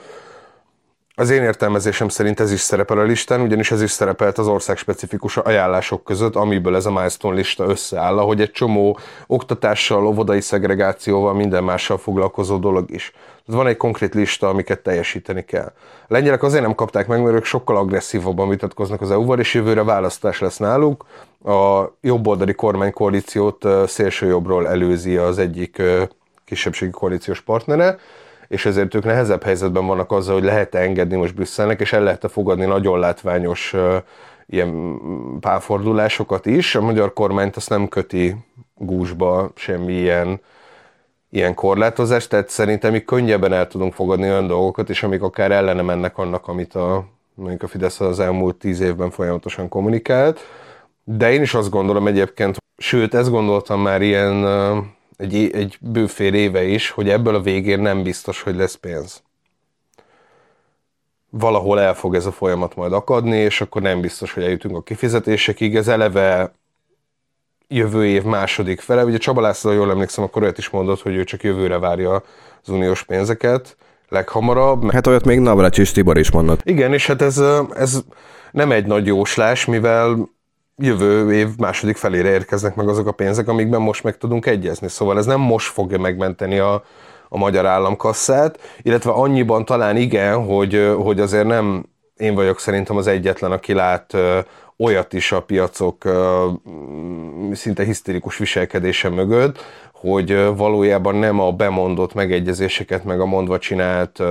Az 1.18 1.30
én 1.30 1.42
értelmezésem 1.42 2.08
szerint 2.08 2.40
ez 2.40 2.52
is 2.52 2.60
szerepel 2.60 2.98
a 2.98 3.02
listán, 3.02 3.40
ugyanis 3.40 3.70
ez 3.70 3.82
is 3.82 3.90
szerepelt 3.90 4.38
az 4.38 4.46
ország 4.46 4.76
specifikus 4.76 5.36
ajánlások 5.36 6.04
között, 6.04 6.36
amiből 6.36 6.76
ez 6.76 6.86
a 6.86 6.90
milestone 6.90 7.34
lista 7.34 7.64
összeáll, 7.64 8.16
hogy 8.16 8.40
egy 8.40 8.50
csomó 8.50 8.98
oktatással, 9.26 10.06
óvodai 10.06 10.40
szegregációval, 10.40 11.34
minden 11.34 11.64
mással 11.64 11.98
foglalkozó 11.98 12.56
dolog 12.56 12.90
is. 12.90 13.12
Tehát 13.46 13.60
van 13.62 13.66
egy 13.66 13.76
konkrét 13.76 14.14
lista, 14.14 14.48
amiket 14.48 14.82
teljesíteni 14.82 15.44
kell. 15.44 15.72
A 15.82 16.06
lengyelek 16.06 16.42
azért 16.42 16.62
nem 16.62 16.74
kapták 16.74 17.06
meg, 17.06 17.22
mert 17.22 17.36
ők 17.36 17.44
sokkal 17.44 17.76
agresszívabban 17.76 18.48
vitatkoznak 18.48 19.00
az 19.00 19.10
EU-val, 19.10 19.38
és 19.38 19.54
jövőre 19.54 19.82
választás 19.82 20.40
lesz 20.40 20.56
náluk. 20.56 21.04
A 21.44 21.84
jobboldali 22.00 22.54
kormánykoalíciót 22.54 23.66
szélső 23.86 24.26
jobbról 24.26 24.68
előzi 24.68 25.16
az 25.16 25.38
egyik 25.38 25.82
kisebbségi 26.44 26.90
koalíciós 26.90 27.40
partnere, 27.40 27.98
és 28.48 28.66
ezért 28.66 28.94
ők 28.94 29.04
nehezebb 29.04 29.42
helyzetben 29.42 29.86
vannak 29.86 30.12
azzal, 30.12 30.34
hogy 30.34 30.44
lehet-e 30.44 30.78
engedni 30.78 31.16
most 31.16 31.34
Brüsszelnek, 31.34 31.80
és 31.80 31.92
el 31.92 32.02
lehet-e 32.02 32.28
fogadni 32.28 32.64
nagyon 32.64 32.98
látványos 32.98 33.74
ilyen 34.46 34.98
pálfordulásokat 35.40 36.46
is. 36.46 36.74
A 36.74 36.80
magyar 36.80 37.12
kormányt 37.12 37.56
azt 37.56 37.68
nem 37.68 37.88
köti 37.88 38.36
gúzsba 38.74 39.50
semmi 39.54 39.92
ilyen, 39.92 40.40
korlátozást, 41.54 42.28
tehát 42.28 42.48
szerintem 42.48 42.92
mi 42.92 43.02
könnyebben 43.02 43.52
el 43.52 43.66
tudunk 43.66 43.92
fogadni 43.92 44.28
olyan 44.28 44.46
dolgokat, 44.46 44.90
és 44.90 45.02
amik 45.02 45.22
akár 45.22 45.50
ellene 45.50 45.82
mennek 45.82 46.18
annak, 46.18 46.48
amit 46.48 46.74
a, 46.74 47.04
mondjuk 47.34 47.62
a 47.62 47.66
Fidesz 47.66 48.00
az 48.00 48.20
elmúlt 48.20 48.56
tíz 48.56 48.80
évben 48.80 49.10
folyamatosan 49.10 49.68
kommunikált. 49.68 50.40
De 51.04 51.32
én 51.32 51.42
is 51.42 51.54
azt 51.54 51.70
gondolom 51.70 52.06
egyébként, 52.06 52.56
sőt, 52.76 53.14
ezt 53.14 53.30
gondoltam 53.30 53.80
már 53.80 54.02
ilyen 54.02 54.44
egy, 55.18 55.50
egy 55.54 55.78
bőfél 55.80 56.34
éve 56.34 56.64
is, 56.64 56.90
hogy 56.90 57.08
ebből 57.08 57.34
a 57.34 57.40
végén 57.40 57.80
nem 57.80 58.02
biztos, 58.02 58.42
hogy 58.42 58.56
lesz 58.56 58.74
pénz. 58.74 59.22
Valahol 61.30 61.80
el 61.80 61.94
fog 61.94 62.14
ez 62.14 62.26
a 62.26 62.32
folyamat 62.32 62.76
majd 62.76 62.92
akadni, 62.92 63.36
és 63.36 63.60
akkor 63.60 63.82
nem 63.82 64.00
biztos, 64.00 64.32
hogy 64.32 64.42
eljutunk 64.42 64.76
a 64.76 64.82
kifizetésekig. 64.82 65.76
Ez 65.76 65.88
eleve 65.88 66.52
jövő 67.68 68.06
év 68.06 68.22
második 68.22 68.80
fele. 68.80 69.04
Ugye 69.04 69.18
Csaba 69.18 69.40
László, 69.40 69.72
jól 69.72 69.90
emlékszem, 69.90 70.24
akkor 70.24 70.42
olyat 70.42 70.58
is 70.58 70.70
mondott, 70.70 71.02
hogy 71.02 71.14
ő 71.14 71.24
csak 71.24 71.42
jövőre 71.42 71.78
várja 71.78 72.22
az 72.62 72.68
uniós 72.68 73.02
pénzeket 73.02 73.76
leghamarabb. 74.08 74.90
Hát 74.90 75.06
olyat 75.06 75.24
még 75.24 75.38
Navracsis 75.38 75.92
Tibor 75.92 76.18
is 76.18 76.30
mondott. 76.30 76.60
Igen, 76.64 76.92
és 76.92 77.06
hát 77.06 77.22
ez, 77.22 77.42
ez 77.74 78.00
nem 78.50 78.72
egy 78.72 78.86
nagy 78.86 79.06
jóslás, 79.06 79.64
mivel 79.64 80.28
jövő 80.78 81.32
év 81.32 81.48
második 81.56 81.96
felére 81.96 82.28
érkeznek 82.28 82.74
meg 82.74 82.88
azok 82.88 83.06
a 83.06 83.12
pénzek, 83.12 83.48
amikben 83.48 83.80
most 83.80 84.04
meg 84.04 84.16
tudunk 84.16 84.46
egyezni. 84.46 84.88
Szóval 84.88 85.18
ez 85.18 85.26
nem 85.26 85.40
most 85.40 85.72
fogja 85.72 85.98
megmenteni 85.98 86.58
a, 86.58 86.84
a 87.28 87.38
magyar 87.38 87.66
államkasszát, 87.66 88.58
illetve 88.82 89.10
annyiban 89.10 89.64
talán 89.64 89.96
igen, 89.96 90.44
hogy, 90.44 90.92
hogy 91.02 91.20
azért 91.20 91.46
nem 91.46 91.84
én 92.16 92.34
vagyok 92.34 92.60
szerintem 92.60 92.96
az 92.96 93.06
egyetlen, 93.06 93.52
aki 93.52 93.72
lát 93.72 94.16
olyat 94.76 95.12
is 95.12 95.32
a 95.32 95.42
piacok 95.42 96.04
szinte 97.52 97.84
hisztérikus 97.84 98.38
viselkedése 98.38 99.08
mögött, 99.08 99.58
hogy 99.92 100.56
valójában 100.56 101.14
nem 101.14 101.40
a 101.40 101.52
bemondott 101.52 102.14
megegyezéseket, 102.14 103.04
meg 103.04 103.20
a 103.20 103.26
mondva 103.26 103.58
csinált 103.58 104.22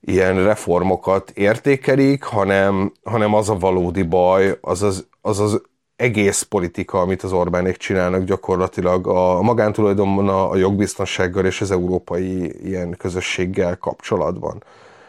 ilyen 0.00 0.44
reformokat 0.44 1.30
értékelik, 1.30 2.22
hanem, 2.22 2.92
hanem 3.04 3.34
az 3.34 3.50
a 3.50 3.58
valódi 3.58 4.02
baj, 4.02 4.58
az 4.60 4.82
az, 4.82 5.06
az, 5.26 5.40
az 5.40 5.62
egész 5.96 6.42
politika, 6.42 7.00
amit 7.00 7.22
az 7.22 7.32
Orbánék 7.32 7.76
csinálnak 7.76 8.24
gyakorlatilag 8.24 9.06
a 9.06 9.42
magántulajdonban, 9.42 10.28
a 10.28 10.56
jogbiztonsággal 10.56 11.44
és 11.44 11.60
az 11.60 11.70
európai 11.70 12.66
ilyen 12.66 12.94
közösséggel 12.98 13.76
kapcsolatban. 13.76 14.62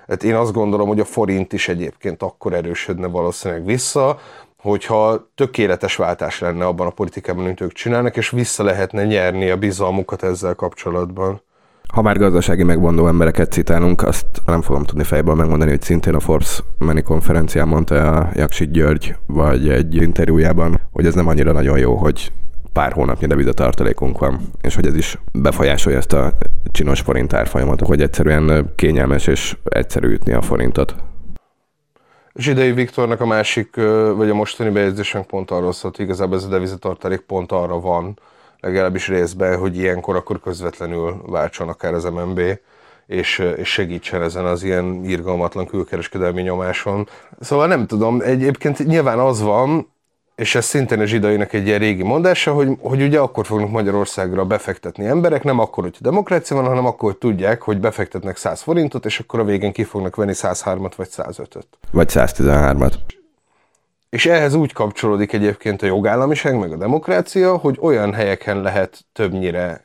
Hát 0.07 0.23
én 0.23 0.35
azt 0.35 0.53
gondolom, 0.53 0.87
hogy 0.87 0.99
a 0.99 1.05
forint 1.05 1.53
is 1.53 1.67
egyébként 1.67 2.21
akkor 2.21 2.53
erősödne 2.53 3.07
valószínűleg 3.07 3.65
vissza, 3.65 4.19
hogyha 4.57 5.29
tökéletes 5.35 5.95
váltás 5.95 6.39
lenne 6.39 6.65
abban 6.65 6.87
a 6.87 6.89
politikában, 6.89 7.43
amit 7.43 7.61
ők 7.61 7.71
csinálnak, 7.71 8.17
és 8.17 8.29
vissza 8.29 8.63
lehetne 8.63 9.05
nyerni 9.05 9.49
a 9.49 9.57
bizalmukat 9.57 10.23
ezzel 10.23 10.55
kapcsolatban. 10.55 11.41
Ha 11.93 12.01
már 12.01 12.17
gazdasági 12.17 12.63
megmondó 12.63 13.07
embereket 13.07 13.51
citálunk, 13.51 14.01
azt 14.01 14.25
nem 14.45 14.61
fogom 14.61 14.83
tudni 14.83 15.03
fejből 15.03 15.35
megmondani, 15.35 15.69
hogy 15.69 15.81
szintén 15.81 16.15
a 16.15 16.19
Forbes 16.19 16.63
Meni 16.77 17.01
konferencián 17.01 17.67
mondta 17.67 18.11
a 18.11 18.29
Jaksi 18.33 18.67
György, 18.67 19.15
vagy 19.25 19.69
egy 19.69 19.95
interjújában, 19.95 20.79
hogy 20.91 21.05
ez 21.05 21.13
nem 21.13 21.27
annyira 21.27 21.51
nagyon 21.51 21.77
jó, 21.77 21.95
hogy 21.95 22.31
pár 22.73 22.91
hónapnyi 22.91 23.27
devizatartalékunk 23.27 24.19
van, 24.19 24.39
és 24.61 24.75
hogy 24.75 24.85
ez 24.85 24.95
is 24.95 25.19
befolyásolja 25.31 25.97
ezt 25.97 26.13
a 26.13 26.33
csinos 26.71 27.01
forint 27.01 27.33
árfolyamat, 27.33 27.81
hogy 27.81 28.01
egyszerűen 28.01 28.71
kényelmes 28.75 29.27
és 29.27 29.57
egyszerű 29.63 30.07
ütni 30.07 30.33
a 30.33 30.41
forintot. 30.41 30.95
Zsidai 32.33 32.71
Viktornak 32.71 33.21
a 33.21 33.25
másik, 33.25 33.75
vagy 34.15 34.29
a 34.29 34.33
mostani 34.33 34.69
bejegyzésünk 34.69 35.27
pont 35.27 35.51
arról 35.51 35.71
szólt, 35.71 35.95
hogy 35.95 36.05
igazából 36.05 36.37
ez 36.37 36.43
a 36.43 36.47
devizatartalék 36.47 37.19
pont 37.19 37.51
arra 37.51 37.79
van, 37.79 38.19
legalábbis 38.65 39.07
részben, 39.07 39.57
hogy 39.57 39.77
ilyenkor 39.77 40.15
akkor 40.15 40.39
közvetlenül 40.39 41.21
váltson 41.25 41.67
akár 41.67 41.93
az 41.93 42.03
MNB, 42.03 42.41
és, 43.07 43.39
és 43.55 43.69
segítsen 43.69 44.21
ezen 44.21 44.45
az 44.45 44.63
ilyen 44.63 45.03
irgalmatlan 45.03 45.65
külkereskedelmi 45.65 46.41
nyomáson. 46.41 47.07
Szóval 47.39 47.67
nem 47.67 47.87
tudom, 47.87 48.21
egyébként 48.21 48.85
nyilván 48.85 49.19
az 49.19 49.41
van, 49.41 49.93
és 50.35 50.55
ez 50.55 50.65
szintén 50.65 50.99
a 50.99 51.05
zsidainak 51.05 51.53
egy 51.53 51.65
ilyen 51.65 51.79
régi 51.79 52.03
mondása, 52.03 52.53
hogy, 52.53 52.69
hogy 52.79 53.01
ugye 53.01 53.19
akkor 53.19 53.45
fognak 53.45 53.71
Magyarországra 53.71 54.45
befektetni 54.45 55.05
emberek, 55.05 55.43
nem 55.43 55.59
akkor, 55.59 55.83
hogy 55.83 55.97
demokrácia 55.99 56.55
van, 56.55 56.65
hanem 56.65 56.85
akkor, 56.85 57.09
hogy 57.09 57.19
tudják, 57.19 57.61
hogy 57.61 57.79
befektetnek 57.79 58.37
100 58.37 58.61
forintot, 58.61 59.05
és 59.05 59.19
akkor 59.19 59.39
a 59.39 59.43
végén 59.43 59.71
ki 59.71 59.83
fognak 59.83 60.15
venni 60.15 60.33
103-at 60.35 60.91
vagy 60.95 61.07
105-öt. 61.11 61.67
Vagy 61.91 62.09
113-at. 62.13 62.93
És 64.15 64.25
ehhez 64.25 64.53
úgy 64.53 64.73
kapcsolódik 64.73 65.33
egyébként 65.33 65.81
a 65.81 65.85
jogállamiság, 65.85 66.59
meg 66.59 66.71
a 66.71 66.77
demokrácia, 66.77 67.57
hogy 67.57 67.77
olyan 67.81 68.13
helyeken 68.13 68.61
lehet 68.61 69.05
többnyire 69.13 69.83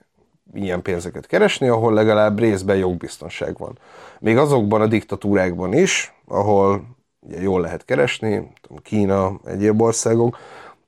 ilyen 0.52 0.82
pénzeket 0.82 1.26
keresni, 1.26 1.68
ahol 1.68 1.92
legalább 1.92 2.38
részben 2.38 2.76
jogbiztonság 2.76 3.58
van. 3.58 3.78
Még 4.18 4.37
azokban 4.37 4.80
a 4.80 4.87
diktatúrákban 4.87 5.72
is, 5.72 6.14
ahol 6.26 6.82
ugye 7.20 7.40
jól 7.40 7.60
lehet 7.60 7.84
keresni, 7.84 8.52
Kína, 8.82 9.40
egyéb 9.44 9.82
országok, 9.82 10.38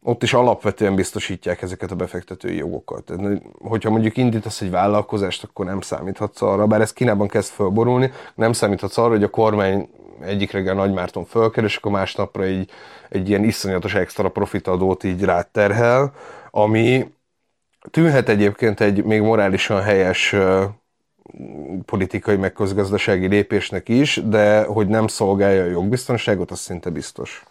ott 0.03 0.23
is 0.23 0.33
alapvetően 0.35 0.95
biztosítják 0.95 1.63
ezeket 1.63 1.91
a 1.91 1.95
befektetői 1.95 2.57
jogokat. 2.57 3.13
Hogyha 3.59 3.91
mondjuk 3.91 4.17
indítasz 4.17 4.61
egy 4.61 4.71
vállalkozást, 4.71 5.45
akkor 5.45 5.65
nem 5.65 5.81
számíthatsz 5.81 6.43
arra, 6.43 6.67
bár 6.67 6.81
ez 6.81 6.93
Kínában 6.93 7.29
kezd 7.29 7.53
fölborulni, 7.53 8.13
nem 8.35 8.53
számíthatsz 8.53 8.99
arra, 8.99 9.11
hogy 9.11 9.23
a 9.23 9.31
kormány 9.31 9.89
egyik 10.25 10.51
reggel 10.51 10.75
Nagy 10.75 10.93
Márton 10.93 11.25
fölker, 11.25 11.65
és 11.65 11.77
akkor 11.77 11.93
másnapra 11.93 12.43
egy, 12.43 12.71
egy 13.09 13.29
ilyen 13.29 13.45
iszonyatos 13.45 13.95
extra 13.95 14.29
profitadót 14.29 15.05
így 15.05 15.25
ráterhel, 15.25 16.13
ami 16.51 17.13
tűnhet 17.91 18.29
egyébként 18.29 18.81
egy 18.81 19.05
még 19.05 19.21
morálisan 19.21 19.83
helyes 19.83 20.35
politikai 21.85 22.37
meg 22.37 22.53
közgazdasági 22.53 23.27
lépésnek 23.27 23.89
is, 23.89 24.21
de 24.25 24.65
hogy 24.65 24.89
nem 24.89 25.07
szolgálja 25.07 25.63
a 25.63 25.67
jogbiztonságot, 25.67 26.51
az 26.51 26.59
szinte 26.59 26.91
biztos. 26.91 27.45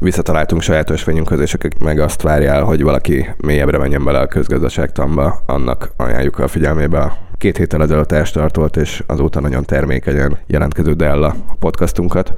Visszataláltunk 0.00 0.62
saját 0.62 0.90
ösvényünkhöz, 0.90 1.40
és 1.40 1.54
akik 1.54 1.78
meg 1.78 2.00
azt 2.00 2.22
várjál, 2.22 2.62
hogy 2.62 2.82
valaki 2.82 3.28
mélyebbre 3.36 3.78
menjen 3.78 4.04
bele 4.04 4.18
a 4.18 4.26
közgazdaságtamba, 4.26 5.42
annak 5.46 5.90
ajánljuk 5.96 6.38
a 6.38 6.48
figyelmébe 6.48 7.18
két 7.38 7.56
héttel 7.56 7.82
ezelőtt 7.82 8.12
elstartolt, 8.12 8.76
és 8.76 9.02
azóta 9.06 9.40
nagyon 9.40 9.64
termékenyen 9.64 10.38
jelentkező 10.46 10.92
Della 10.92 11.34
podcastunkat. 11.58 12.32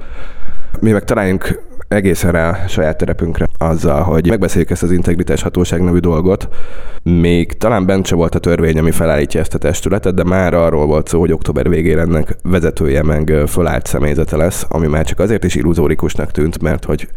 Mi 0.79 0.91
meg 0.91 1.03
találjunk 1.03 1.61
egészen 1.91 2.31
rá 2.31 2.65
saját 2.67 2.97
terepünkre 2.97 3.47
azzal, 3.57 4.01
hogy 4.01 4.27
megbeszéljük 4.27 4.69
ezt 4.69 4.83
az 4.83 4.91
integritás 4.91 5.41
hatóság 5.41 5.81
nevű 5.81 5.97
dolgot. 5.97 6.49
Még 7.03 7.57
talán 7.57 7.85
bent 7.85 8.05
se 8.05 8.15
volt 8.15 8.35
a 8.35 8.39
törvény, 8.39 8.77
ami 8.77 8.91
felállítja 8.91 9.39
ezt 9.39 9.53
a 9.53 9.57
testületet, 9.57 10.13
de 10.13 10.23
már 10.23 10.53
arról 10.53 10.85
volt 10.85 11.07
szó, 11.07 11.19
hogy 11.19 11.31
október 11.31 11.69
végén 11.69 11.99
ennek 11.99 12.35
vezetője 12.43 13.03
meg 13.03 13.33
fölállt 13.47 13.85
személyzete 13.85 14.35
lesz, 14.35 14.65
ami 14.69 14.87
már 14.87 15.05
csak 15.05 15.19
azért 15.19 15.43
is 15.43 15.55
illuzórikusnak 15.55 16.31
tűnt, 16.31 16.61
mert 16.61 16.85
hogy 16.85 17.07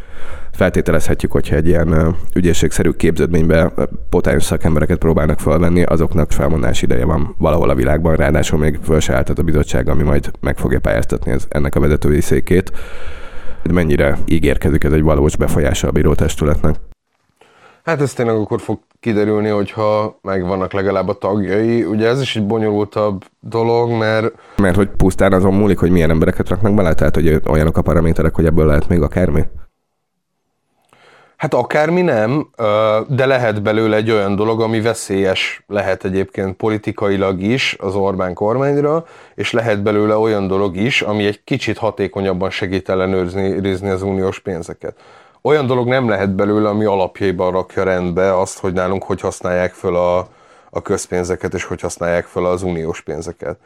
feltételezhetjük, 0.52 1.32
hogyha 1.32 1.56
egy 1.56 1.66
ilyen 1.66 2.16
ügyészségszerű 2.34 2.90
képződménybe 2.90 3.72
potáns 4.10 4.44
szakembereket 4.44 4.98
próbálnak 4.98 5.40
felvenni, 5.40 5.82
azoknak 5.82 6.32
felmondás 6.32 6.82
ideje 6.82 7.04
van 7.04 7.34
valahol 7.38 7.70
a 7.70 7.74
világban, 7.74 8.16
ráadásul 8.16 8.58
még 8.58 8.78
föl 8.82 9.00
se 9.00 9.24
a 9.38 9.42
bizottság, 9.42 9.88
ami 9.88 10.02
majd 10.02 10.30
meg 10.40 10.58
fogja 10.58 10.80
pályáztatni 10.80 11.36
ennek 11.48 11.74
a 11.74 11.80
vezetői 11.80 12.20
székét 12.20 12.72
hogy 12.72 13.23
mennyire 13.72 14.18
ígérkezik 14.26 14.84
ez 14.84 14.92
egy 14.92 15.02
valós 15.02 15.36
befolyása 15.36 15.88
a 15.88 15.90
bírótestületnek? 15.90 16.76
Hát 17.84 18.00
ez 18.00 18.12
tényleg 18.12 18.36
akkor 18.36 18.60
fog 18.60 18.78
kiderülni, 19.00 19.48
hogyha 19.48 20.18
megvannak 20.22 20.72
legalább 20.72 21.08
a 21.08 21.18
tagjai. 21.18 21.84
Ugye 21.84 22.08
ez 22.08 22.20
is 22.20 22.36
egy 22.36 22.46
bonyolultabb 22.46 23.24
dolog, 23.40 23.90
mert... 23.90 24.34
Mert 24.56 24.76
hogy 24.76 24.88
pusztán 24.88 25.32
azon 25.32 25.54
múlik, 25.54 25.78
hogy 25.78 25.90
milyen 25.90 26.10
embereket 26.10 26.48
raknak 26.48 26.74
bele, 26.74 26.94
tehát 26.94 27.14
hogy 27.14 27.40
olyanok 27.46 27.76
a 27.76 27.82
paraméterek, 27.82 28.34
hogy 28.34 28.46
ebből 28.46 28.66
lehet 28.66 28.88
még 28.88 29.02
akármi? 29.02 29.42
Hát 31.44 31.54
akármi 31.54 32.00
nem, 32.00 32.48
de 33.08 33.26
lehet 33.26 33.62
belőle 33.62 33.96
egy 33.96 34.10
olyan 34.10 34.36
dolog, 34.36 34.60
ami 34.60 34.80
veszélyes 34.80 35.64
lehet 35.66 36.04
egyébként 36.04 36.56
politikailag 36.56 37.40
is 37.40 37.76
az 37.80 37.94
Orbán 37.94 38.34
kormányra, 38.34 39.04
és 39.34 39.52
lehet 39.52 39.82
belőle 39.82 40.16
olyan 40.16 40.46
dolog 40.46 40.76
is, 40.76 41.02
ami 41.02 41.26
egy 41.26 41.44
kicsit 41.44 41.78
hatékonyabban 41.78 42.50
segít 42.50 42.88
ellenőrizni 42.88 43.88
az 43.88 44.02
uniós 44.02 44.40
pénzeket. 44.40 44.96
Olyan 45.42 45.66
dolog 45.66 45.88
nem 45.88 46.08
lehet 46.08 46.34
belőle, 46.34 46.68
ami 46.68 46.84
alapjaiban 46.84 47.52
rakja 47.52 47.82
rendbe 47.82 48.38
azt, 48.38 48.58
hogy 48.58 48.72
nálunk 48.72 49.02
hogy 49.02 49.20
használják 49.20 49.72
föl 49.72 49.96
a, 49.96 50.18
a 50.70 50.82
közpénzeket, 50.82 51.54
és 51.54 51.64
hogy 51.64 51.80
használják 51.80 52.24
föl 52.24 52.46
az 52.46 52.62
uniós 52.62 53.00
pénzeket. 53.00 53.56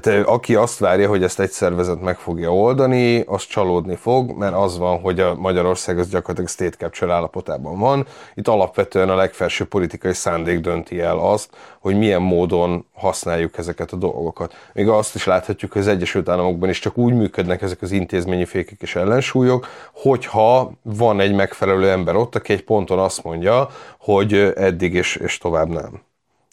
Tehát 0.00 0.26
aki 0.26 0.54
azt 0.54 0.78
várja, 0.78 1.08
hogy 1.08 1.22
ezt 1.22 1.40
egy 1.40 1.50
szervezet 1.50 2.00
meg 2.00 2.18
fogja 2.18 2.54
oldani, 2.54 3.20
az 3.20 3.46
csalódni 3.46 3.94
fog, 3.94 4.30
mert 4.30 4.54
az 4.54 4.78
van, 4.78 5.00
hogy 5.00 5.20
a 5.20 5.34
Magyarország 5.34 5.98
az 5.98 6.08
gyakorlatilag 6.08 6.48
state 6.48 6.76
capture 6.76 7.12
állapotában 7.12 7.78
van. 7.78 8.06
Itt 8.34 8.48
alapvetően 8.48 9.08
a 9.08 9.14
legfelső 9.14 9.64
politikai 9.64 10.12
szándék 10.12 10.60
dönti 10.60 11.00
el 11.00 11.18
azt, 11.18 11.50
hogy 11.80 11.98
milyen 11.98 12.22
módon 12.22 12.86
használjuk 12.94 13.58
ezeket 13.58 13.92
a 13.92 13.96
dolgokat. 13.96 14.54
Még 14.72 14.88
azt 14.88 15.14
is 15.14 15.24
láthatjuk, 15.24 15.72
hogy 15.72 15.80
az 15.80 15.88
Egyesült 15.88 16.28
Államokban 16.28 16.68
is 16.68 16.78
csak 16.78 16.98
úgy 16.98 17.14
működnek 17.14 17.62
ezek 17.62 17.82
az 17.82 17.90
intézményi 17.90 18.44
fékek 18.44 18.82
és 18.82 18.96
ellensúlyok, 18.96 19.66
hogyha 19.92 20.72
van 20.82 21.20
egy 21.20 21.34
megfelelő 21.34 21.90
ember 21.90 22.16
ott, 22.16 22.34
aki 22.34 22.52
egy 22.52 22.64
ponton 22.64 22.98
azt 22.98 23.24
mondja, 23.24 23.68
hogy 23.98 24.34
eddig 24.56 24.94
és, 24.94 25.16
és 25.16 25.38
tovább 25.38 25.68
nem 25.68 26.04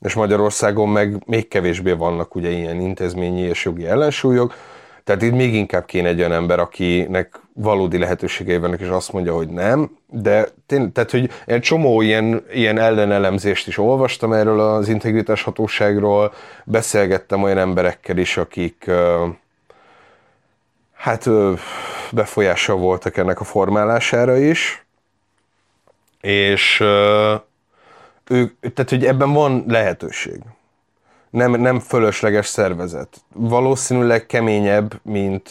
és 0.04 0.14
Magyarországon 0.14 0.90
meg 0.90 1.24
még 1.26 1.48
kevésbé 1.48 1.92
vannak 1.92 2.36
ugye 2.36 2.50
ilyen 2.50 2.82
intézményi 2.82 3.42
és 3.42 3.66
jogi 3.66 3.86
ellensúlyok, 3.86 4.56
tehát 5.04 5.22
itt 5.22 5.34
még 5.34 5.54
inkább 5.54 5.86
kéne 5.86 6.08
egy 6.08 6.20
olyan 6.20 6.32
ember, 6.32 6.60
akinek 6.60 7.40
valódi 7.54 7.98
lehetőségei 7.98 8.58
vannak, 8.58 8.80
és 8.80 8.88
azt 8.88 9.12
mondja, 9.12 9.34
hogy 9.34 9.48
nem, 9.48 9.98
de 10.08 10.48
tény, 10.66 10.92
tehát, 10.92 11.12
hogy 11.12 11.30
egy 11.46 11.62
csomó 11.62 12.02
ilyen, 12.02 12.46
ilyen 12.54 12.78
ellenelemzést 12.78 13.68
is 13.68 13.78
olvastam 13.78 14.34
erről 14.34 14.60
az 14.60 14.88
integritás 14.88 15.44
hatóságról, 15.44 16.34
beszélgettem 16.64 17.44
olyan 17.44 17.58
emberekkel 17.58 18.18
is, 18.18 18.38
akik 18.38 18.92
hát 20.94 21.30
befolyással 22.12 22.78
voltak 22.78 23.18
ennek 23.18 23.40
a 23.40 23.44
formálására 23.44 24.38
is, 24.38 24.86
és 26.22 26.84
ők, 28.30 28.60
tehát 28.60 28.90
hogy 28.90 29.06
ebben 29.06 29.34
van 29.34 29.64
lehetőség. 29.68 30.40
Nem, 31.30 31.52
nem 31.52 31.80
fölösleges 31.80 32.46
szervezet. 32.46 33.24
Valószínűleg 33.34 34.26
keményebb, 34.26 35.00
mint, 35.02 35.50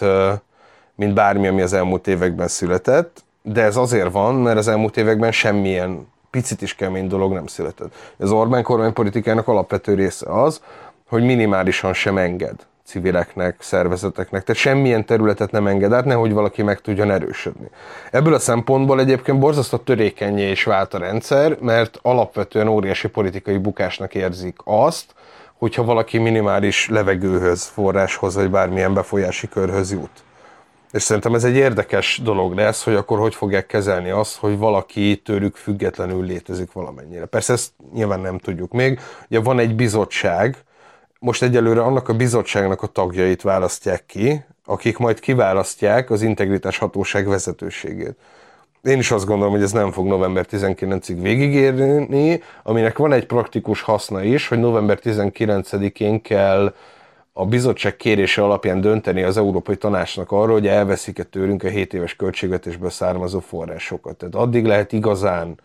mint 0.94 1.14
bármi, 1.14 1.46
ami 1.46 1.62
az 1.62 1.72
elmúlt 1.72 2.06
években 2.06 2.48
született, 2.48 3.24
de 3.42 3.62
ez 3.62 3.76
azért 3.76 4.12
van, 4.12 4.34
mert 4.34 4.58
az 4.58 4.68
elmúlt 4.68 4.96
években 4.96 5.32
semmilyen 5.32 6.06
picit 6.30 6.62
is 6.62 6.74
kemény 6.74 7.08
dolog 7.08 7.32
nem 7.32 7.46
született. 7.46 7.94
Az 8.16 8.30
Orbán 8.30 8.62
kormánypolitikának 8.62 9.48
alapvető 9.48 9.94
része 9.94 10.42
az, 10.42 10.62
hogy 11.08 11.22
minimálisan 11.24 11.92
sem 11.92 12.18
enged 12.18 12.66
civileknek, 12.84 13.56
szervezeteknek, 13.58 14.44
tehát 14.44 14.60
semmilyen 14.60 15.04
területet 15.04 15.50
nem 15.50 15.66
enged 15.66 15.92
át, 15.92 16.04
nehogy 16.04 16.32
valaki 16.32 16.62
meg 16.62 16.80
tudjon 16.80 17.10
erősödni. 17.10 17.68
Ebből 18.10 18.34
a 18.34 18.38
szempontból 18.38 19.00
egyébként 19.00 19.38
borzasztó 19.38 19.76
törékenyé 19.76 20.50
is 20.50 20.64
vált 20.64 20.94
a 20.94 20.98
rendszer, 20.98 21.56
mert 21.60 21.98
alapvetően 22.02 22.68
óriási 22.68 23.08
politikai 23.08 23.56
bukásnak 23.58 24.14
érzik 24.14 24.56
azt, 24.64 25.14
hogyha 25.58 25.84
valaki 25.84 26.18
minimális 26.18 26.88
levegőhöz, 26.88 27.64
forráshoz, 27.64 28.34
vagy 28.34 28.50
bármilyen 28.50 28.94
befolyási 28.94 29.48
körhöz 29.48 29.92
jut. 29.92 30.10
És 30.92 31.02
szerintem 31.02 31.34
ez 31.34 31.44
egy 31.44 31.54
érdekes 31.54 32.20
dolog 32.24 32.54
lesz, 32.54 32.84
hogy 32.84 32.94
akkor 32.94 33.18
hogy 33.18 33.34
fogják 33.34 33.66
kezelni 33.66 34.10
azt, 34.10 34.36
hogy 34.36 34.58
valaki 34.58 35.22
tőlük 35.24 35.56
függetlenül 35.56 36.24
létezik 36.24 36.72
valamennyire. 36.72 37.24
Persze 37.24 37.52
ezt 37.52 37.72
nyilván 37.92 38.20
nem 38.20 38.38
tudjuk 38.38 38.72
még. 38.72 39.00
Ugye 39.28 39.40
van 39.40 39.58
egy 39.58 39.74
bizottság, 39.74 40.56
most 41.22 41.42
egyelőre 41.42 41.82
annak 41.82 42.08
a 42.08 42.14
bizottságnak 42.14 42.82
a 42.82 42.86
tagjait 42.86 43.42
választják 43.42 44.06
ki, 44.06 44.44
akik 44.64 44.98
majd 44.98 45.20
kiválasztják 45.20 46.10
az 46.10 46.22
integritás 46.22 46.78
hatóság 46.78 47.28
vezetőségét. 47.28 48.16
Én 48.82 48.98
is 48.98 49.10
azt 49.10 49.26
gondolom, 49.26 49.52
hogy 49.52 49.62
ez 49.62 49.72
nem 49.72 49.90
fog 49.90 50.06
november 50.06 50.46
19-ig 50.50 51.18
végigérni, 51.20 52.42
aminek 52.62 52.98
van 52.98 53.12
egy 53.12 53.26
praktikus 53.26 53.82
haszna 53.82 54.22
is, 54.22 54.48
hogy 54.48 54.58
november 54.58 54.98
19-én 55.02 56.22
kell 56.22 56.74
a 57.32 57.46
bizottság 57.46 57.96
kérése 57.96 58.42
alapján 58.42 58.80
dönteni 58.80 59.22
az 59.22 59.36
Európai 59.36 59.76
Tanácsnak 59.76 60.30
arról, 60.32 60.52
hogy 60.52 60.66
elveszik-e 60.66 61.22
tőlünk 61.22 61.62
a 61.62 61.68
7 61.68 61.94
éves 61.94 62.16
költségvetésből 62.16 62.90
származó 62.90 63.40
forrásokat. 63.40 64.16
Tehát 64.16 64.34
addig 64.34 64.64
lehet 64.66 64.92
igazán 64.92 65.60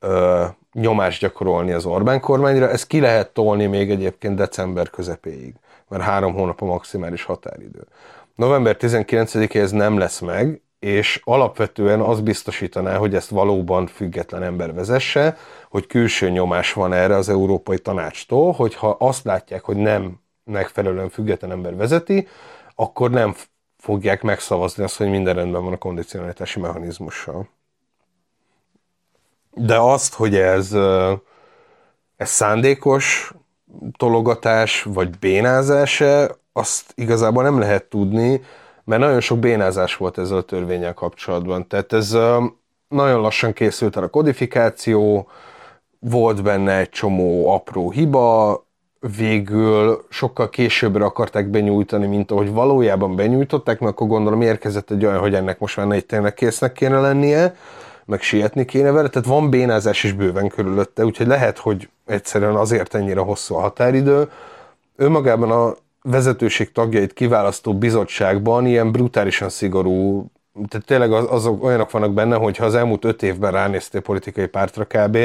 ö, 0.00 0.44
nyomást 0.80 1.20
gyakorolni 1.20 1.72
az 1.72 1.84
Orbán 1.84 2.20
kormányra. 2.20 2.70
Ez 2.70 2.86
ki 2.86 3.00
lehet 3.00 3.30
tolni 3.30 3.66
még 3.66 3.90
egyébként 3.90 4.36
december 4.36 4.90
közepéig, 4.90 5.54
mert 5.88 6.02
három 6.02 6.32
hónap 6.34 6.62
a 6.62 6.64
maximális 6.64 7.22
határidő. 7.22 7.86
November 8.34 8.76
19 8.76 9.34
ez 9.54 9.70
nem 9.70 9.98
lesz 9.98 10.20
meg, 10.20 10.60
és 10.78 11.20
alapvetően 11.24 12.00
az 12.00 12.20
biztosítaná, 12.20 12.96
hogy 12.96 13.14
ezt 13.14 13.30
valóban 13.30 13.86
független 13.86 14.42
ember 14.42 14.74
vezesse, 14.74 15.36
hogy 15.68 15.86
külső 15.86 16.30
nyomás 16.30 16.72
van 16.72 16.92
erre 16.92 17.14
az 17.14 17.28
Európai 17.28 17.78
Tanácstól, 17.78 18.52
hogyha 18.52 18.88
azt 18.88 19.24
látják, 19.24 19.64
hogy 19.64 19.76
nem 19.76 20.20
megfelelően 20.44 21.08
független 21.08 21.50
ember 21.50 21.76
vezeti, 21.76 22.28
akkor 22.74 23.10
nem 23.10 23.34
fogják 23.78 24.22
megszavazni 24.22 24.82
azt, 24.82 24.96
hogy 24.96 25.10
minden 25.10 25.34
rendben 25.34 25.64
van 25.64 25.72
a 25.72 25.78
kondicionalitási 25.78 26.60
mechanizmussal. 26.60 27.48
De 29.58 29.76
azt, 29.78 30.14
hogy 30.14 30.36
ez, 30.36 30.72
ez 32.16 32.28
szándékos 32.28 33.32
tologatás, 33.96 34.82
vagy 34.82 35.18
bénázás 35.18 36.02
azt 36.52 36.92
igazából 36.94 37.42
nem 37.42 37.58
lehet 37.58 37.84
tudni, 37.84 38.42
mert 38.84 39.00
nagyon 39.00 39.20
sok 39.20 39.38
bénázás 39.38 39.96
volt 39.96 40.18
ezzel 40.18 40.36
a 40.36 40.42
törvényel 40.42 40.94
kapcsolatban. 40.94 41.66
Tehát 41.66 41.92
ez 41.92 42.10
nagyon 42.88 43.20
lassan 43.20 43.52
készült 43.52 43.96
el 43.96 44.02
a 44.02 44.08
kodifikáció, 44.08 45.28
volt 45.98 46.42
benne 46.42 46.76
egy 46.78 46.88
csomó 46.88 47.48
apró 47.48 47.90
hiba, 47.90 48.64
végül 49.16 50.06
sokkal 50.08 50.48
későbbre 50.48 51.04
akarták 51.04 51.48
benyújtani, 51.48 52.06
mint 52.06 52.30
ahogy 52.30 52.52
valójában 52.52 53.16
benyújtották, 53.16 53.78
mert 53.78 53.92
akkor 53.92 54.06
gondolom 54.06 54.42
érkezett 54.42 54.90
egy 54.90 55.04
olyan, 55.04 55.18
hogy 55.18 55.34
ennek 55.34 55.58
most 55.58 55.76
már 55.76 55.90
egy 55.90 56.06
tényleg 56.06 56.34
késznek 56.34 56.72
kéne 56.72 57.00
lennie, 57.00 57.54
meg 58.06 58.22
sietni 58.22 58.64
kéne 58.64 58.90
vele, 58.90 59.08
tehát 59.08 59.28
van 59.28 59.50
bénázás 59.50 60.04
is 60.04 60.12
bőven 60.12 60.48
körülötte, 60.48 61.04
úgyhogy 61.04 61.26
lehet, 61.26 61.58
hogy 61.58 61.88
egyszerűen 62.06 62.54
azért 62.54 62.94
ennyire 62.94 63.20
hosszú 63.20 63.54
a 63.54 63.60
határidő. 63.60 64.30
Önmagában 64.96 65.50
a 65.50 65.74
vezetőség 66.02 66.72
tagjait 66.72 67.12
kiválasztó 67.12 67.74
bizottságban 67.74 68.66
ilyen 68.66 68.92
brutálisan 68.92 69.48
szigorú, 69.48 70.26
tehát 70.68 70.86
tényleg 70.86 71.12
az, 71.12 71.26
azok 71.30 71.64
olyanok 71.64 71.90
vannak 71.90 72.12
benne, 72.12 72.36
hogy 72.36 72.56
ha 72.56 72.64
az 72.64 72.74
elmúlt 72.74 73.04
öt 73.04 73.22
évben 73.22 73.52
ránéztél 73.52 74.00
politikai 74.00 74.46
pártra 74.46 74.84
kb, 74.84 75.18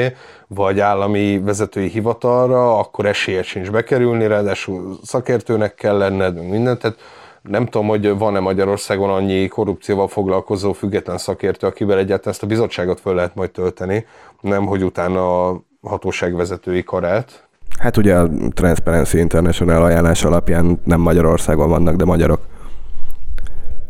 vagy 0.46 0.80
állami 0.80 1.38
vezetői 1.38 1.88
hivatalra, 1.88 2.78
akkor 2.78 3.06
esélye 3.06 3.42
sincs 3.42 3.70
bekerülni, 3.70 4.26
ráadásul 4.26 4.98
szakértőnek 5.02 5.74
kell 5.74 5.96
lenned, 5.98 6.48
mindent, 6.48 6.78
tehát 6.78 6.98
nem 7.42 7.66
tudom, 7.66 7.86
hogy 7.86 8.18
van-e 8.18 8.40
Magyarországon 8.40 9.10
annyi 9.10 9.48
korrupcióval 9.48 10.08
foglalkozó 10.08 10.72
független 10.72 11.18
szakértő, 11.18 11.66
akivel 11.66 11.98
egyáltalán 11.98 12.32
ezt 12.32 12.42
a 12.42 12.46
bizottságot 12.46 13.00
föl 13.00 13.14
lehet 13.14 13.34
majd 13.34 13.50
tölteni, 13.50 14.06
nem 14.40 14.66
hogy 14.66 14.84
utána 14.84 15.48
a 15.48 15.62
hatóság 15.82 16.34
vezetői 16.36 16.82
karát. 16.82 17.46
Hát 17.78 17.96
ugye 17.96 18.16
a 18.16 18.28
Transparency 18.54 19.18
International 19.18 19.82
ajánlás 19.82 20.24
alapján 20.24 20.80
nem 20.84 21.00
Magyarországon 21.00 21.68
vannak, 21.68 21.96
de 21.96 22.04
magyarok. 22.04 22.40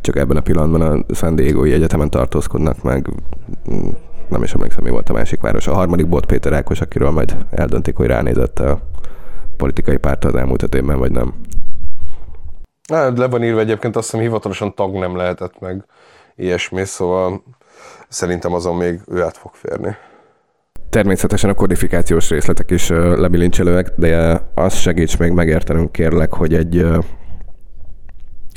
Csak 0.00 0.16
ebben 0.16 0.36
a 0.36 0.40
pillanatban 0.40 0.80
a 0.80 1.14
San 1.14 1.34
Diego-i 1.34 1.72
egyetemen 1.72 2.10
tartózkodnak 2.10 2.82
meg. 2.82 3.08
Nem 4.28 4.42
is 4.42 4.52
emlékszem, 4.52 4.84
mi 4.84 4.90
volt 4.90 5.08
a 5.08 5.12
másik 5.12 5.40
város. 5.40 5.66
A 5.66 5.74
harmadik 5.74 6.08
Bot 6.08 6.26
Péter 6.26 6.52
Ákos, 6.52 6.80
akiről 6.80 7.10
majd 7.10 7.36
eldöntik, 7.50 7.96
hogy 7.96 8.06
ránézett 8.06 8.58
a 8.58 8.78
politikai 9.56 9.96
párt 9.96 10.24
az 10.24 10.34
elmúlt 10.34 10.62
öt 10.62 10.74
évben, 10.74 10.98
vagy 10.98 11.10
nem. 11.10 11.34
Hát, 12.88 13.18
le 13.18 13.26
van 13.26 13.42
írva 13.42 13.60
egyébként, 13.60 13.96
azt 13.96 14.10
hiszem 14.10 14.24
hivatalosan 14.24 14.74
tag 14.74 14.94
nem 14.94 15.16
lehetett 15.16 15.60
meg 15.60 15.84
ilyesmi, 16.36 16.84
szóval 16.84 17.42
szerintem 18.08 18.52
azon 18.52 18.76
még 18.76 19.00
ő 19.06 19.22
át 19.22 19.36
fog 19.36 19.54
férni. 19.54 19.96
Természetesen 20.90 21.50
a 21.50 21.54
kodifikációs 21.54 22.30
részletek 22.30 22.70
is 22.70 22.88
lebilincselőek, 22.88 23.92
de 23.96 24.42
azt 24.54 24.80
segíts 24.80 25.18
még 25.18 25.32
megértenünk 25.32 25.92
kérlek, 25.92 26.34
hogy 26.34 26.54
egy 26.54 26.86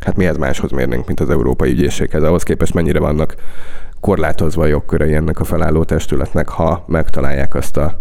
hát 0.05 0.15
mihez 0.15 0.37
máshoz 0.37 0.71
mérnénk, 0.71 1.07
mint 1.07 1.19
az 1.19 1.29
Európai 1.29 1.71
Ügyészséghez, 1.71 2.23
ahhoz 2.23 2.43
képest 2.43 2.73
mennyire 2.73 2.99
vannak 2.99 3.35
korlátozva 3.99 4.61
a 4.61 4.67
jogkörei 4.67 5.13
ennek 5.13 5.39
a 5.39 5.43
felálló 5.43 5.83
testületnek, 5.83 6.49
ha 6.49 6.83
megtalálják 6.87 7.55
azt 7.55 7.77
a 7.77 7.99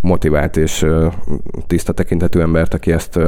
motivált 0.00 0.56
és 0.56 0.86
tiszta 1.66 1.92
tekintetű 1.92 2.40
embert, 2.40 2.74
aki 2.74 2.92
ezt 2.92 3.18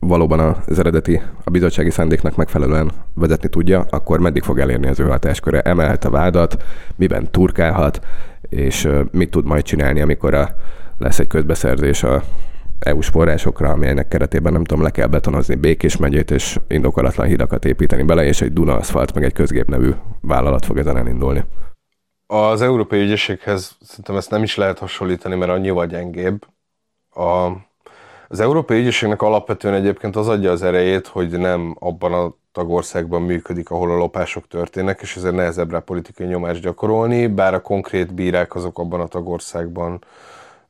valóban 0.00 0.56
az 0.66 0.78
eredeti, 0.78 1.20
a 1.44 1.50
bizottsági 1.50 1.90
szándéknak 1.90 2.36
megfelelően 2.36 2.90
vezetni 3.14 3.48
tudja, 3.48 3.86
akkor 3.90 4.20
meddig 4.20 4.42
fog 4.42 4.58
elérni 4.58 4.86
az 4.86 5.00
ő 5.00 5.04
hatásköre? 5.08 5.60
Emelhet 5.60 6.04
a 6.04 6.10
vádat, 6.10 6.62
miben 6.96 7.30
turkálhat, 7.30 8.00
és 8.40 8.88
mit 9.10 9.30
tud 9.30 9.44
majd 9.44 9.62
csinálni, 9.62 10.00
amikor 10.00 10.34
a, 10.34 10.48
lesz 10.98 11.18
egy 11.18 11.26
közbeszerzés 11.26 12.02
a 12.02 12.22
EU-s 12.78 13.08
forrásokra, 13.08 13.70
amelynek 13.70 14.08
keretében 14.08 14.52
nem 14.52 14.64
tudom, 14.64 14.82
le 14.82 14.90
kell 14.90 15.06
betonozni 15.06 15.54
Békés 15.54 15.96
megyét, 15.96 16.30
és 16.30 16.58
indokolatlan 16.68 17.26
hidakat 17.26 17.64
építeni 17.64 18.02
bele, 18.02 18.24
és 18.24 18.40
egy 18.40 18.52
Duna 18.52 18.76
Aszfalt, 18.76 19.14
meg 19.14 19.24
egy 19.24 19.32
közgép 19.32 19.68
nevű 19.68 19.90
vállalat 20.20 20.64
fog 20.64 20.78
ezen 20.78 20.96
elindulni. 20.96 21.44
Az 22.26 22.62
Európai 22.62 23.00
Ügyészséghez 23.00 23.76
szerintem 23.80 24.16
ezt 24.16 24.30
nem 24.30 24.42
is 24.42 24.56
lehet 24.56 24.78
hasonlítani, 24.78 25.34
mert 25.34 25.50
annyival 25.50 25.86
gyengébb. 25.86 26.46
A, 27.10 27.50
az 28.32 28.40
Európai 28.40 28.78
Ügyészségnek 28.78 29.22
alapvetően 29.22 29.74
egyébként 29.74 30.16
az 30.16 30.28
adja 30.28 30.50
az 30.50 30.62
erejét, 30.62 31.06
hogy 31.06 31.38
nem 31.38 31.76
abban 31.78 32.12
a 32.12 32.34
tagországban 32.52 33.22
működik, 33.22 33.70
ahol 33.70 33.90
a 33.90 33.96
lopások 33.96 34.48
történnek, 34.48 35.00
és 35.00 35.16
ezért 35.16 35.34
nehezebb 35.34 35.70
rá 35.70 35.78
politikai 35.78 36.26
nyomást 36.26 36.60
gyakorolni, 36.60 37.26
bár 37.26 37.54
a 37.54 37.60
konkrét 37.60 38.14
bírák 38.14 38.54
azok 38.54 38.78
abban 38.78 39.00
a 39.00 39.06
tagországban 39.06 40.04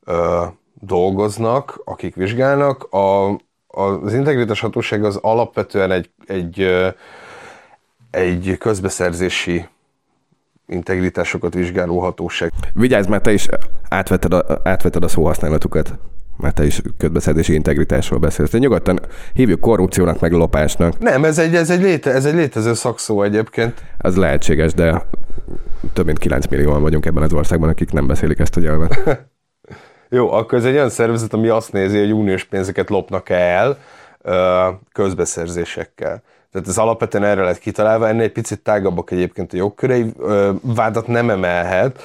ö, 0.04 0.44
dolgoznak, 0.74 1.80
akik 1.84 2.14
vizsgálnak. 2.14 2.92
A, 2.92 3.28
az 3.66 4.14
integritás 4.14 4.60
hatóság 4.60 5.04
az 5.04 5.16
alapvetően 5.16 5.90
egy, 5.90 6.10
egy, 6.26 6.66
egy 8.10 8.56
közbeszerzési 8.58 9.68
integritásokat 10.66 11.54
vizsgáló 11.54 11.98
hatóság. 11.98 12.52
Vigyázz, 12.72 13.06
mert 13.06 13.22
te 13.22 13.32
is 13.32 13.48
átvetted 13.88 14.32
a, 14.32 14.60
átvetted 14.64 15.04
a 15.04 15.08
szóhasználatukat 15.08 15.98
mert 16.40 16.54
te 16.54 16.64
is 16.64 16.82
közbeszerzési 16.96 17.54
integritásról 17.54 18.18
beszélsz. 18.18 18.50
De 18.50 18.58
nyugodtan 18.58 19.00
hívjuk 19.32 19.60
korrupciónak, 19.60 20.20
meg 20.20 20.32
lopásnak. 20.32 20.98
Nem, 20.98 21.24
ez 21.24 21.38
egy, 21.38 21.54
ez 21.54 21.70
egy, 21.70 21.82
léte, 21.82 22.10
ez 22.10 22.24
egy 22.24 22.34
létező 22.34 22.74
szakszó 22.74 23.22
egyébként. 23.22 23.84
Az 23.98 24.16
lehetséges, 24.16 24.74
de 24.74 25.02
több 25.92 26.06
mint 26.06 26.18
9 26.18 26.46
millióan 26.46 26.82
vagyunk 26.82 27.06
ebben 27.06 27.22
az 27.22 27.32
országban, 27.32 27.68
akik 27.68 27.92
nem 27.92 28.06
beszélik 28.06 28.38
ezt 28.38 28.56
a 28.56 28.60
nyelvet. 28.60 28.98
Jó, 30.08 30.32
akkor 30.32 30.58
ez 30.58 30.64
egy 30.64 30.74
olyan 30.74 30.90
szervezet, 30.90 31.32
ami 31.32 31.48
azt 31.48 31.72
nézi, 31.72 31.98
hogy 31.98 32.12
uniós 32.12 32.44
pénzeket 32.44 32.90
lopnak 32.90 33.28
el 33.28 33.78
közbeszerzésekkel. 34.92 36.22
Tehát 36.52 36.68
ez 36.68 36.78
alapvetően 36.78 37.24
erre 37.24 37.42
lett 37.42 37.58
kitalálva, 37.58 38.08
ennél 38.08 38.22
egy 38.22 38.32
picit 38.32 38.60
tágabbak 38.60 39.10
egyébként 39.10 39.52
a 39.52 39.56
jogkörei, 39.56 40.12
vádat 40.60 41.06
nem 41.06 41.30
emelhet, 41.30 42.02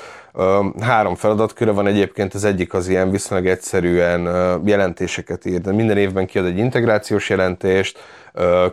Három 0.79 1.15
feladatköre 1.15 1.71
van 1.71 1.87
egyébként, 1.87 2.33
az 2.33 2.43
egyik 2.43 2.73
az 2.73 2.87
ilyen 2.87 3.11
viszonylag 3.11 3.47
egyszerűen 3.47 4.21
jelentéseket 4.65 5.45
ír, 5.45 5.61
de 5.61 5.71
minden 5.71 5.97
évben 5.97 6.25
kiad 6.25 6.45
egy 6.45 6.57
integrációs 6.57 7.29
jelentést, 7.29 7.99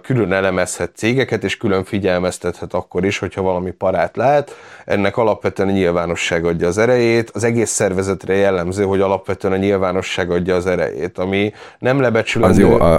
külön 0.03 0.33
elemezhet 0.33 0.91
cégeket, 0.95 1.45
és 1.45 1.57
külön 1.57 1.85
figyelmeztethet 1.85 2.75
akkor 2.75 3.05
is, 3.05 3.19
hogyha 3.19 3.43
valami 3.43 3.71
parát 3.71 4.17
lát. 4.17 4.57
Ennek 4.85 5.17
alapvetően 5.17 5.69
a 5.69 5.73
nyilvánosság 5.73 6.45
adja 6.45 6.67
az 6.67 6.79
erejét. 6.79 7.31
Az 7.31 7.45
egész 7.45 7.71
szervezetre 7.71 8.35
jellemző, 8.35 8.85
hogy 8.85 9.01
alapvetően 9.01 9.55
a 9.55 9.57
nyilvánosság 9.57 10.31
adja 10.31 10.55
az 10.55 10.67
erejét, 10.67 11.19
ami 11.19 11.53
nem 11.79 12.01
lebecsülendő. 12.01 12.65
Az 12.65 12.71
jó, 12.71 12.81
a, 12.81 12.95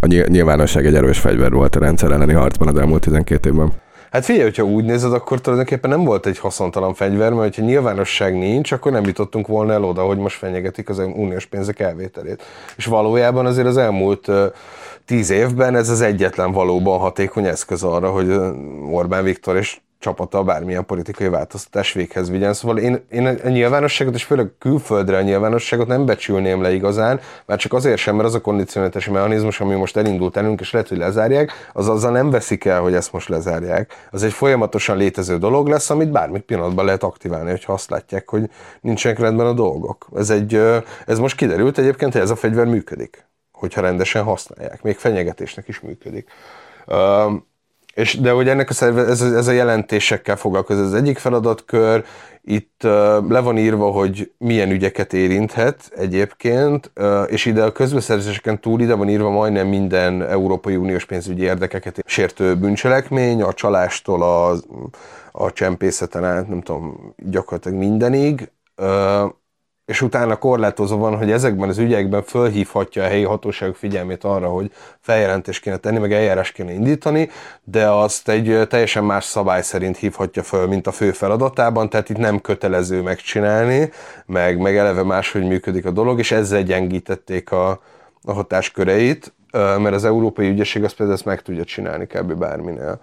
a 0.00 0.06
nyilvánosság 0.06 0.86
egy 0.86 0.94
erős 0.94 1.18
fegyver 1.18 1.52
volt 1.52 1.76
a 1.76 1.80
rendszer 1.80 2.10
elleni 2.10 2.32
harcban 2.32 2.68
az 2.68 2.76
elmúlt 2.76 3.02
12 3.02 3.48
évben. 3.48 3.81
Hát 4.12 4.24
figyelj, 4.24 4.44
hogyha 4.44 4.62
úgy 4.62 4.84
nézed, 4.84 5.12
akkor 5.12 5.40
tulajdonképpen 5.40 5.90
nem 5.90 6.04
volt 6.04 6.26
egy 6.26 6.38
haszontalan 6.38 6.94
fegyver, 6.94 7.32
mert 7.32 7.54
ha 7.54 7.62
nyilvánosság 7.62 8.38
nincs, 8.38 8.72
akkor 8.72 8.92
nem 8.92 9.04
jutottunk 9.04 9.46
volna 9.46 9.72
el 9.72 9.84
oda, 9.84 10.02
hogy 10.02 10.18
most 10.18 10.36
fenyegetik 10.36 10.88
az 10.88 10.98
uniós 10.98 11.46
pénzek 11.46 11.80
elvételét. 11.80 12.42
És 12.76 12.84
valójában 12.84 13.46
azért 13.46 13.66
az 13.66 13.76
elmúlt 13.76 14.30
tíz 15.04 15.30
évben 15.30 15.76
ez 15.76 15.88
az 15.88 16.00
egyetlen 16.00 16.52
valóban 16.52 16.98
hatékony 16.98 17.46
eszköz 17.46 17.82
arra, 17.82 18.10
hogy 18.10 18.40
Orbán 18.90 19.24
Viktor 19.24 19.56
és 19.56 19.80
csapata 20.02 20.42
bármilyen 20.42 20.86
politikai 20.86 21.28
változtatás 21.28 21.92
véghez 21.92 22.30
vigyen. 22.30 22.52
Szóval 22.52 22.78
én, 22.78 23.04
én 23.10 23.26
a 23.26 23.48
nyilvánosságot, 23.48 24.14
és 24.14 24.24
főleg 24.24 24.50
külföldre 24.58 25.16
a 25.16 25.22
nyilvánosságot 25.22 25.86
nem 25.86 26.06
becsülném 26.06 26.62
le 26.62 26.72
igazán, 26.72 27.20
mert 27.46 27.60
csak 27.60 27.72
azért 27.72 27.96
sem, 27.96 28.14
mert 28.14 28.28
az 28.28 28.34
a 28.34 28.40
kondicionálási 28.40 29.10
mechanizmus, 29.10 29.60
ami 29.60 29.74
most 29.74 29.96
elindult 29.96 30.36
elünk, 30.36 30.60
és 30.60 30.72
lehet, 30.72 30.88
hogy 30.88 30.98
lezárják, 30.98 31.52
az 31.72 31.88
azzal 31.88 32.10
nem 32.10 32.30
veszik 32.30 32.64
el, 32.64 32.80
hogy 32.80 32.94
ezt 32.94 33.12
most 33.12 33.28
lezárják. 33.28 34.08
Az 34.10 34.22
egy 34.22 34.32
folyamatosan 34.32 34.96
létező 34.96 35.38
dolog 35.38 35.68
lesz, 35.68 35.90
amit 35.90 36.10
bármit 36.10 36.42
pillanatban 36.42 36.84
lehet 36.84 37.02
aktiválni, 37.02 37.50
hogyha 37.50 37.72
azt 37.72 37.90
látják, 37.90 38.30
hogy 38.30 38.50
nincsenek 38.80 39.18
rendben 39.18 39.46
a 39.46 39.52
dolgok. 39.52 40.08
Ez, 40.16 40.30
egy, 40.30 40.60
ez 41.06 41.18
most 41.18 41.36
kiderült 41.36 41.78
egyébként, 41.78 42.12
hogy 42.12 42.22
ez 42.22 42.30
a 42.30 42.36
fegyver 42.36 42.66
működik, 42.66 43.26
hogyha 43.52 43.80
rendesen 43.80 44.22
használják. 44.22 44.82
Még 44.82 44.96
fenyegetésnek 44.96 45.68
is 45.68 45.80
működik. 45.80 46.30
És, 47.94 48.20
de 48.20 48.30
hogy 48.30 48.48
ennek 48.48 48.70
a 48.70 48.72
szerve, 48.72 49.04
ez, 49.04 49.22
ez 49.22 49.48
a 49.48 49.52
jelentésekkel 49.52 50.36
foglalkozik. 50.36 50.84
Az 50.84 50.94
egyik 50.94 51.18
feladatkör, 51.18 52.04
itt 52.44 52.80
uh, 52.84 52.90
le 53.28 53.40
van 53.40 53.58
írva, 53.58 53.90
hogy 53.90 54.32
milyen 54.38 54.70
ügyeket 54.70 55.12
érinthet 55.12 55.90
egyébként, 55.96 56.92
és 57.26 57.44
ide 57.44 57.62
a 57.62 57.72
közbeszerzéseken 57.72 58.60
túl 58.60 58.80
ide 58.80 58.94
van 58.94 59.08
írva 59.08 59.30
majdnem 59.30 59.66
minden 59.66 60.22
Európai 60.22 60.76
Uniós 60.76 61.04
pénzügyi 61.04 61.42
érdekeket 61.42 62.02
sértő 62.06 62.56
bűncselekmény, 62.56 63.42
a 63.42 63.52
csalástól 63.52 64.22
a, 64.22 64.56
a 65.32 65.52
csempészeten 65.52 66.24
át, 66.24 66.48
nem 66.48 66.60
tudom, 66.60 67.14
gyakorlatilag 67.16 67.78
mindenig. 67.78 68.50
És 69.92 70.02
utána 70.02 70.36
korlátozva 70.36 70.96
van, 70.96 71.16
hogy 71.16 71.30
ezekben 71.30 71.68
az 71.68 71.78
ügyekben 71.78 72.22
fölhívhatja 72.22 73.02
a 73.02 73.06
helyi 73.06 73.22
hatóságok 73.22 73.76
figyelmét 73.76 74.24
arra, 74.24 74.48
hogy 74.48 74.72
feljelentést 75.00 75.62
kéne 75.62 75.76
tenni, 75.76 75.98
meg 75.98 76.12
eljárás 76.12 76.52
kéne 76.52 76.72
indítani, 76.72 77.30
de 77.64 77.88
azt 77.88 78.28
egy 78.28 78.68
teljesen 78.68 79.04
más 79.04 79.24
szabály 79.24 79.62
szerint 79.62 79.96
hívhatja 79.96 80.42
föl, 80.42 80.66
mint 80.66 80.86
a 80.86 80.92
fő 80.92 81.10
feladatában, 81.10 81.88
tehát 81.88 82.08
itt 82.08 82.16
nem 82.16 82.40
kötelező 82.40 83.02
megcsinálni, 83.02 83.90
meg, 84.26 84.58
meg 84.58 84.76
eleve 84.76 85.02
máshogy 85.02 85.46
működik 85.46 85.86
a 85.86 85.90
dolog, 85.90 86.18
és 86.18 86.32
ezzel 86.32 86.62
gyengítették 86.62 87.50
a, 87.50 87.80
a 88.24 88.32
hatásköreit, 88.32 89.32
mert 89.52 89.94
az 89.94 90.04
Európai 90.04 90.48
Ügyesség 90.48 90.84
azt 90.84 90.96
például 90.96 91.18
ezt 91.18 91.26
meg 91.26 91.42
tudja 91.42 91.64
csinálni 91.64 92.06
kb. 92.06 92.32
bárminél. 92.32 93.00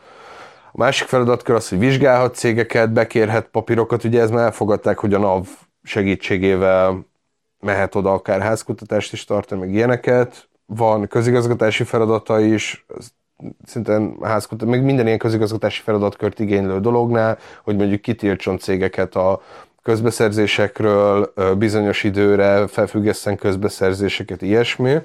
A 0.72 0.78
másik 0.78 1.08
feladatkör 1.08 1.56
az, 1.56 1.70
hogy 1.70 1.80
vizsgálhat 1.80 2.36
cégeket, 2.36 2.92
bekérhet 2.92 3.46
papírokat, 3.46 4.04
ugye 4.04 4.22
ez 4.22 4.30
már 4.30 4.46
elfogadták, 4.46 4.98
hogy 4.98 5.14
a 5.14 5.20
NAV 5.20 5.48
segítségével 5.90 7.06
mehet 7.60 7.96
oda 7.96 8.14
akár 8.14 8.42
házkutatást 8.42 9.14
is 9.14 9.24
tartani, 9.24 9.62
meg 9.62 9.74
ilyeneket. 9.74 10.48
Van 10.66 11.08
közigazgatási 11.08 11.84
feladata 11.84 12.40
is, 12.40 12.86
szinte 13.66 14.02
házkutat, 14.22 14.68
meg 14.68 14.84
minden 14.84 15.06
ilyen 15.06 15.18
közigazgatási 15.18 15.82
feladatkört 15.82 16.40
igénylő 16.40 16.80
dolognál, 16.80 17.38
hogy 17.64 17.76
mondjuk 17.76 18.02
kitiltson 18.02 18.58
cégeket 18.58 19.16
a 19.16 19.42
közbeszerzésekről, 19.82 21.34
bizonyos 21.58 22.04
időre 22.04 22.68
felfüggeszten 22.68 23.38
közbeszerzéseket, 23.38 24.42
ilyesmi. 24.42 24.98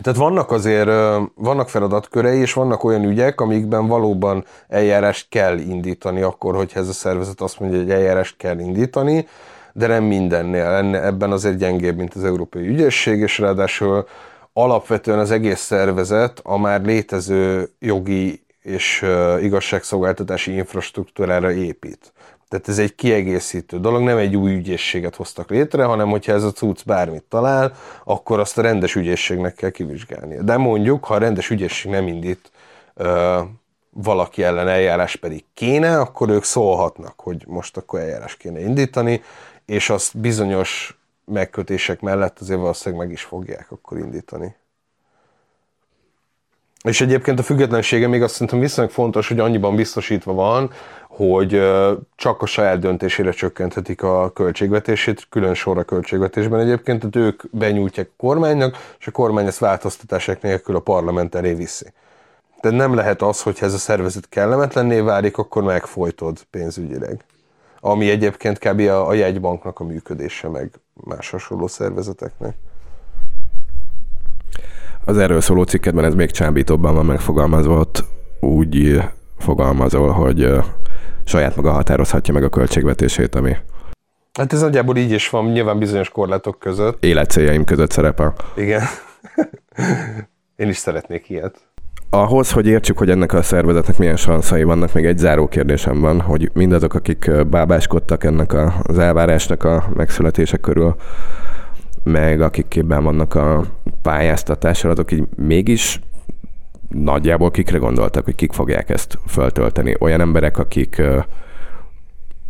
Tehát 0.00 0.18
vannak 0.18 0.50
azért, 0.50 0.88
vannak 1.34 1.68
feladatkörei, 1.68 2.40
és 2.40 2.52
vannak 2.52 2.84
olyan 2.84 3.04
ügyek, 3.04 3.40
amikben 3.40 3.86
valóban 3.86 4.44
eljárást 4.68 5.26
kell 5.28 5.58
indítani 5.58 6.22
akkor, 6.22 6.54
hogyha 6.54 6.80
ez 6.80 6.88
a 6.88 6.92
szervezet 6.92 7.40
azt 7.40 7.60
mondja, 7.60 7.78
hogy 7.78 7.90
eljárást 7.90 8.36
kell 8.36 8.58
indítani, 8.58 9.26
de 9.72 9.86
nem 9.86 10.04
mindennél. 10.04 10.94
Ebben 10.94 11.32
azért 11.32 11.56
gyengébb, 11.56 11.96
mint 11.96 12.14
az 12.14 12.24
Európai 12.24 12.66
Ügyészség, 12.66 13.20
és 13.20 13.38
ráadásul 13.38 14.06
alapvetően 14.52 15.18
az 15.18 15.30
egész 15.30 15.60
szervezet 15.60 16.40
a 16.42 16.58
már 16.58 16.82
létező 16.82 17.70
jogi 17.78 18.44
és 18.62 19.06
igazságszolgáltatási 19.40 20.54
infrastruktúrára 20.54 21.52
épít. 21.52 22.12
Tehát 22.52 22.68
ez 22.68 22.78
egy 22.78 22.94
kiegészítő 22.94 23.80
dolog, 23.80 24.02
nem 24.02 24.16
egy 24.16 24.36
új 24.36 24.54
ügyészséget 24.54 25.16
hoztak 25.16 25.50
létre, 25.50 25.84
hanem 25.84 26.08
hogyha 26.08 26.32
ez 26.32 26.44
a 26.44 26.52
cucc 26.52 26.84
bármit 26.84 27.22
talál, 27.22 27.72
akkor 28.04 28.40
azt 28.40 28.58
a 28.58 28.62
rendes 28.62 28.94
ügyészségnek 28.94 29.54
kell 29.54 29.70
kivizsgálni. 29.70 30.36
De 30.36 30.56
mondjuk, 30.56 31.04
ha 31.04 31.14
a 31.14 31.18
rendes 31.18 31.50
ügyészség 31.50 31.90
nem 31.90 32.06
indít 32.06 32.50
ö, 32.94 33.40
valaki 33.90 34.42
ellen 34.42 34.68
eljárás 34.68 35.16
pedig 35.16 35.44
kéne, 35.54 36.00
akkor 36.00 36.28
ők 36.28 36.44
szólhatnak, 36.44 37.20
hogy 37.20 37.44
most 37.46 37.76
akkor 37.76 38.00
eljárás 38.00 38.36
kéne 38.36 38.60
indítani, 38.60 39.22
és 39.66 39.90
azt 39.90 40.18
bizonyos 40.18 40.98
megkötések 41.24 42.00
mellett 42.00 42.38
azért 42.40 42.60
valószínűleg 42.60 43.04
meg 43.04 43.12
is 43.12 43.22
fogják 43.22 43.70
akkor 43.70 43.98
indítani. 43.98 44.56
És 46.82 47.00
egyébként 47.00 47.38
a 47.38 47.42
függetlensége 47.42 48.06
még 48.06 48.22
azt 48.22 48.32
szerintem 48.32 48.60
viszonylag 48.60 48.92
fontos, 48.92 49.28
hogy 49.28 49.38
annyiban 49.38 49.76
biztosítva 49.76 50.32
van, 50.32 50.70
hogy 51.08 51.62
csak 52.16 52.42
a 52.42 52.46
saját 52.46 52.78
döntésére 52.78 53.30
csökkenthetik 53.30 54.02
a 54.02 54.30
költségvetését, 54.30 55.26
külön 55.30 55.54
sorra 55.54 55.82
költségvetésben 55.82 56.60
egyébként, 56.60 56.98
tehát 56.98 57.16
ők 57.16 57.42
benyújtják 57.50 58.08
a 58.08 58.14
kormánynak, 58.16 58.76
és 58.98 59.06
a 59.06 59.10
kormány 59.10 59.46
ezt 59.46 59.58
változtatások 59.58 60.42
nélkül 60.42 60.76
a 60.76 60.80
parlament 60.80 61.34
elé 61.34 61.54
viszi. 61.54 61.92
De 62.60 62.70
nem 62.70 62.94
lehet 62.94 63.22
az, 63.22 63.42
hogy 63.42 63.58
ez 63.60 63.74
a 63.74 63.78
szervezet 63.78 64.28
kellemetlenné 64.28 65.00
válik, 65.00 65.38
akkor 65.38 65.62
megfojtod 65.62 66.38
pénzügyileg. 66.50 67.24
Ami 67.80 68.10
egyébként 68.10 68.58
kb. 68.58 68.80
a, 68.80 69.08
a 69.08 69.12
jegybanknak 69.12 69.80
a 69.80 69.84
működése, 69.84 70.48
meg 70.48 70.70
más 70.94 71.30
hasonló 71.30 71.66
szervezeteknek. 71.66 72.54
Az 75.04 75.18
erről 75.18 75.40
szóló 75.40 75.62
cikketben 75.62 76.04
ez 76.04 76.14
még 76.14 76.30
csábítóbban 76.30 76.94
van 76.94 77.06
megfogalmazva, 77.06 77.78
ott 77.78 78.04
úgy 78.40 79.02
fogalmazol, 79.38 80.10
hogy 80.10 80.52
saját 81.24 81.56
maga 81.56 81.70
határozhatja 81.70 82.34
meg 82.34 82.44
a 82.44 82.48
költségvetését, 82.48 83.34
ami 83.34 83.56
Hát 84.38 84.52
ez 84.52 84.60
nagyjából 84.60 84.96
így 84.96 85.10
is 85.10 85.30
van, 85.30 85.44
nyilván 85.44 85.78
bizonyos 85.78 86.08
korlátok 86.08 86.58
között. 86.58 87.04
életcéljaim 87.04 87.64
között 87.64 87.90
szerepel. 87.90 88.34
Igen. 88.56 88.82
Én 90.56 90.68
is 90.68 90.76
szeretnék 90.76 91.28
ilyet. 91.28 91.56
Ahhoz, 92.10 92.52
hogy 92.52 92.66
értsük, 92.66 92.98
hogy 92.98 93.10
ennek 93.10 93.32
a 93.32 93.42
szervezetnek 93.42 93.98
milyen 93.98 94.16
sanszai 94.16 94.62
vannak, 94.62 94.92
még 94.92 95.04
egy 95.04 95.18
záró 95.18 95.48
kérdésem 95.48 96.00
van, 96.00 96.20
hogy 96.20 96.50
mindazok, 96.52 96.94
akik 96.94 97.46
bábáskodtak 97.46 98.24
ennek 98.24 98.52
az 98.82 98.98
elvárásnak 98.98 99.64
a 99.64 99.84
megszületése 99.94 100.56
körül, 100.56 100.96
meg 102.02 102.40
akik 102.40 102.68
képben 102.68 103.04
vannak 103.04 103.34
a 103.34 103.64
pályáztatásra, 104.02 104.90
azok 104.90 105.12
így 105.12 105.24
mégis 105.36 106.00
nagyjából 106.88 107.50
kikre 107.50 107.78
gondoltak, 107.78 108.24
hogy 108.24 108.34
kik 108.34 108.52
fogják 108.52 108.90
ezt 108.90 109.18
föltölteni? 109.26 109.94
Olyan 109.98 110.20
emberek, 110.20 110.58
akik 110.58 111.02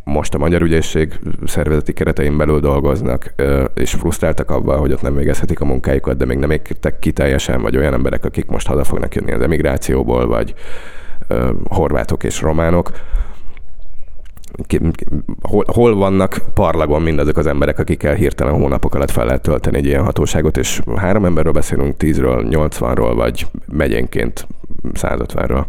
most 0.04 0.34
a 0.34 0.38
Magyar 0.38 0.62
Ügyészség 0.62 1.18
szervezeti 1.46 1.92
keretein 1.92 2.36
belül 2.36 2.60
dolgoznak, 2.60 3.34
és 3.74 3.90
frusztráltak 3.90 4.50
abban, 4.50 4.78
hogy 4.78 4.92
ott 4.92 5.02
nem 5.02 5.14
végezhetik 5.14 5.60
a 5.60 5.64
munkájukat, 5.64 6.16
de 6.16 6.24
még 6.24 6.38
nem 6.38 6.50
értek 6.50 6.98
ki 6.98 7.12
teljesen, 7.12 7.62
vagy 7.62 7.76
olyan 7.76 7.92
emberek, 7.92 8.24
akik 8.24 8.46
most 8.46 8.66
haza 8.66 8.84
fognak 8.84 9.14
jönni 9.14 9.32
az 9.32 9.40
emigrációból, 9.40 10.26
vagy 10.26 10.54
horvátok 11.68 12.24
és 12.24 12.40
románok, 12.40 12.90
hol, 15.42 15.64
hol 15.66 15.94
vannak 15.94 16.40
parlagon 16.54 17.02
mindazok 17.02 17.36
az 17.36 17.46
emberek, 17.46 17.78
akikkel 17.78 18.14
hirtelen 18.14 18.54
hónapok 18.54 18.94
alatt 18.94 19.10
fel 19.10 19.24
lehet 19.24 19.42
tölteni 19.42 19.76
egy 19.76 19.86
ilyen 19.86 20.04
hatóságot, 20.04 20.56
és 20.56 20.82
három 20.96 21.24
emberről 21.24 21.52
beszélünk, 21.52 21.96
tízről, 21.96 22.42
nyolcvanról, 22.42 23.14
vagy 23.14 23.46
megyénként 23.66 24.46
150-ről. 24.92 25.64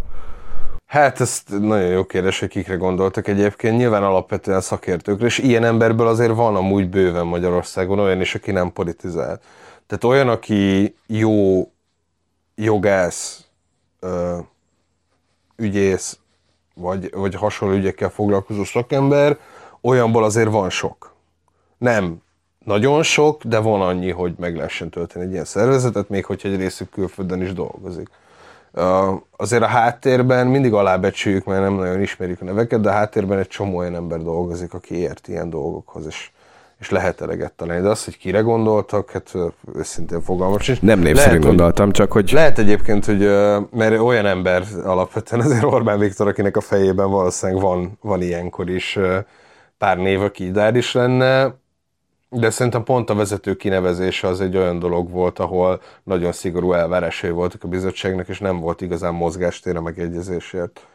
Hát 0.86 1.22
ez 1.22 1.44
nagyon 1.60 1.90
jó 1.90 2.06
kérdés, 2.06 2.40
hogy 2.40 2.50
kikre 2.50 2.76
gondoltak 2.76 3.28
egyébként. 3.28 3.78
Nyilván 3.78 4.04
alapvetően 4.04 4.62
szakértőkre, 4.62 5.26
és 5.26 5.38
ilyen 5.38 5.64
emberből 5.64 6.08
azért 6.08 6.36
van 6.36 6.56
amúgy 6.56 6.90
bőven 6.90 7.26
Magyarországon 7.26 8.00
olyan 8.00 8.22
is, 8.22 8.36
aki 8.36 8.52
nem 8.52 8.74
politizál. 8.74 9.40
Tehát 9.88 10.04
olyan, 10.04 10.30
aki 10.30 10.96
jó 11.08 11.68
jogász, 12.56 13.46
ügyész, 15.56 16.20
vagy, 16.74 17.12
vagy 17.14 17.36
hasonló 17.36 17.76
ügyekkel 17.76 18.10
foglalkozó 18.10 18.64
szakember, 18.64 19.38
olyanból 19.82 20.24
azért 20.24 20.50
van 20.50 20.70
sok. 20.70 21.16
Nem 21.78 22.22
nagyon 22.66 23.04
sok, 23.04 23.44
de 23.44 23.60
van 23.60 23.82
annyi, 23.82 24.12
hogy 24.12 24.34
meg 24.38 24.56
lehessen 24.56 24.90
tölteni 24.90 25.26
egy 25.26 25.32
ilyen 25.32 25.46
szervezetet, 25.46 26.10
még 26.10 26.26
hogyha 26.26 26.50
egy 26.50 26.58
részük 26.58 26.90
külföldön 26.90 27.42
is 27.42 27.54
dolgozik. 27.54 28.10
Azért 29.38 29.64
a 29.64 29.68
háttérben 29.68 30.48
mindig 30.48 30.74
alábecsüljük, 30.74 31.46
mert 31.46 31.62
nem 31.62 31.74
nagyon 31.74 32.02
ismerjük 32.02 32.42
a 32.42 32.46
neveket, 32.46 32.82
de 32.82 32.90
a 32.90 32.94
háttérben 32.94 33.40
egy 33.40 33.48
csomó 33.48 33.78
olyan 33.78 33.96
ember 33.96 34.22
dolgozik, 34.22 34.74
aki 34.74 34.96
ért 34.96 35.28
ilyen 35.28 35.50
dolgokhoz, 35.50 36.06
és, 36.06 36.32
és 36.84 36.90
lehet 36.90 37.22
eleget 37.22 37.54
találni. 37.54 37.84
De 37.84 37.90
az, 37.90 38.06
hogy 38.06 38.18
kire 38.18 38.40
gondoltak, 38.40 39.12
hát 39.12 39.32
őszintén 39.76 40.22
fogalmas 40.22 40.68
is. 40.68 40.80
Nem 40.80 41.00
név 41.00 41.18
szerint 41.18 41.44
gondoltam, 41.44 41.92
csak 41.92 42.12
hogy... 42.12 42.32
Lehet 42.32 42.60
egyébként, 42.60 43.06
hogy 43.06 43.20
mert 43.72 44.00
olyan 44.00 44.26
ember 44.26 44.64
alapvetően 44.84 45.42
azért 45.42 45.64
Orbán 45.64 46.00
Viktor, 46.00 46.28
akinek 46.28 46.58
a 46.58 46.62
fejében 46.62 47.10
valószínűleg 47.10 47.62
van, 47.62 47.98
van 48.02 48.22
ilyenkor 48.22 48.70
is 48.70 49.00
pár 49.78 49.98
név, 49.98 50.22
aki 50.22 50.46
idár 50.46 50.76
is 50.76 50.94
lenne, 50.94 51.56
de 52.30 52.50
szerintem 52.50 52.84
pont 52.84 53.10
a 53.10 53.16
vezető 53.16 53.56
kinevezése 53.56 54.28
az 54.28 54.42
egy 54.42 54.58
olyan 54.58 54.80
dolog 54.80 55.12
volt, 55.12 55.40
ahol 55.40 55.82
nagyon 56.04 56.32
szigorú 56.32 56.74
elvárásai 56.74 57.30
voltak 57.30 57.64
a 57.64 57.68
bizottságnak, 57.68 58.28
és 58.28 58.40
nem 58.40 58.60
volt 58.60 58.82
igazán 58.82 59.14
mozgástér 59.14 59.76
a 59.76 59.82
megegyezésért. 59.82 60.88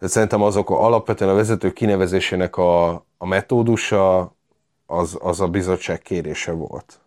De 0.00 0.06
szerintem 0.06 0.42
azok 0.42 0.70
a, 0.70 0.84
alapvetően 0.84 1.30
a 1.30 1.34
vezető 1.34 1.72
kinevezésének 1.72 2.56
a, 2.56 2.90
a 3.18 3.26
metódusa 3.26 4.34
az, 4.86 5.18
az 5.20 5.40
a 5.40 5.48
bizottság 5.48 5.98
kérése 5.98 6.52
volt. 6.52 6.98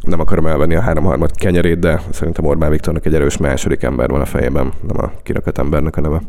Nem 0.00 0.20
akarom 0.20 0.46
elvenni 0.46 0.74
a 0.74 0.80
háromharmad 0.80 1.34
kenyerét, 1.34 1.78
de 1.78 2.02
szerintem 2.12 2.44
Orbán 2.44 2.70
Viktornak 2.70 3.06
egy 3.06 3.14
erős 3.14 3.36
második 3.36 3.82
ember 3.82 4.08
van 4.10 4.20
a 4.20 4.26
fejében, 4.26 4.72
nem 4.86 5.04
a 5.04 5.12
kirakat 5.22 5.58
embernek 5.58 5.96
a 5.96 6.00
neve. 6.00 6.20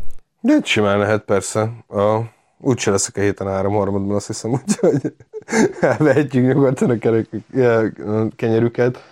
De 0.41 0.59
simán 0.63 0.97
lehet 0.97 1.23
persze. 1.23 1.61
A, 1.87 2.19
úgyse 2.57 2.91
leszek 2.91 3.17
a 3.17 3.21
héten 3.21 3.47
háromharmadban, 3.47 4.15
azt 4.15 4.27
hiszem, 4.27 4.51
úgyhogy 4.51 5.13
elvehetjük 5.81 6.45
nyugodtan 6.45 6.89
a 6.89 6.97
kerek, 6.97 7.27
kenyerüket. 8.35 9.03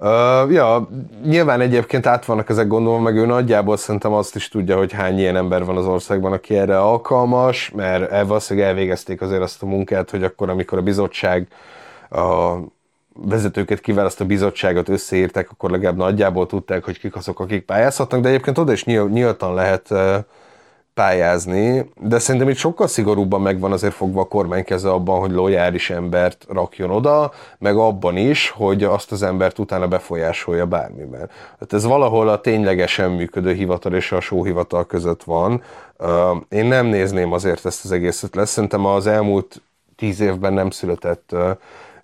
Uh, 0.00 0.52
ja, 0.52 0.88
nyilván 1.24 1.60
egyébként 1.60 2.06
át 2.06 2.24
vannak 2.24 2.48
ezek 2.48 2.66
gondolva, 2.66 3.00
meg 3.00 3.16
ő 3.16 3.26
nagyjából 3.26 3.76
szerintem 3.76 4.12
azt 4.12 4.36
is 4.36 4.48
tudja, 4.48 4.76
hogy 4.76 4.92
hány 4.92 5.18
ilyen 5.18 5.36
ember 5.36 5.64
van 5.64 5.76
az 5.76 5.86
országban, 5.86 6.32
aki 6.32 6.56
erre 6.56 6.80
alkalmas, 6.80 7.70
mert 7.70 8.26
valószínűleg 8.26 8.68
elvégezték 8.68 9.20
azért 9.20 9.42
azt 9.42 9.62
a 9.62 9.66
munkát, 9.66 10.10
hogy 10.10 10.24
akkor, 10.24 10.50
amikor 10.50 10.78
a 10.78 10.82
bizottság 10.82 11.48
a 12.10 12.54
vezetőket 13.12 13.80
kiválaszt 13.80 14.26
bizottságot 14.26 14.88
összeírták, 14.88 15.50
akkor 15.50 15.70
legalább 15.70 15.96
nagyjából 15.96 16.46
tudták, 16.46 16.84
hogy 16.84 16.98
kik 16.98 17.16
azok, 17.16 17.40
akik 17.40 17.64
pályázhatnak, 17.64 18.20
de 18.20 18.28
egyébként 18.28 18.58
oda 18.58 18.72
is 18.72 18.84
nyíltan 18.84 19.54
lehet 19.54 19.94
pályázni, 20.98 21.90
de 22.00 22.18
szerintem 22.18 22.50
itt 22.50 22.56
sokkal 22.56 22.86
szigorúbban 22.86 23.40
megvan 23.40 23.72
azért 23.72 23.94
fogva 23.94 24.20
a 24.20 24.24
kormány 24.24 24.64
keze 24.64 24.90
abban, 24.90 25.20
hogy 25.20 25.30
lojális 25.30 25.90
embert 25.90 26.46
rakjon 26.48 26.90
oda, 26.90 27.32
meg 27.58 27.76
abban 27.76 28.16
is, 28.16 28.50
hogy 28.50 28.84
azt 28.84 29.12
az 29.12 29.22
embert 29.22 29.58
utána 29.58 29.88
befolyásolja 29.88 30.66
bármiben. 30.66 31.30
Hát 31.60 31.72
ez 31.72 31.84
valahol 31.84 32.28
a 32.28 32.40
ténylegesen 32.40 33.10
működő 33.10 33.52
hivatal 33.52 33.94
és 33.94 34.12
a 34.12 34.20
sóhivatal 34.20 34.86
között 34.86 35.22
van. 35.22 35.62
Én 36.48 36.66
nem 36.66 36.86
nézném 36.86 37.32
azért 37.32 37.66
ezt 37.66 37.84
az 37.84 37.92
egészet 37.92 38.34
lesz. 38.34 38.50
Szerintem 38.50 38.84
az 38.84 39.06
elmúlt 39.06 39.62
tíz 39.96 40.20
évben 40.20 40.52
nem 40.52 40.70
született 40.70 41.34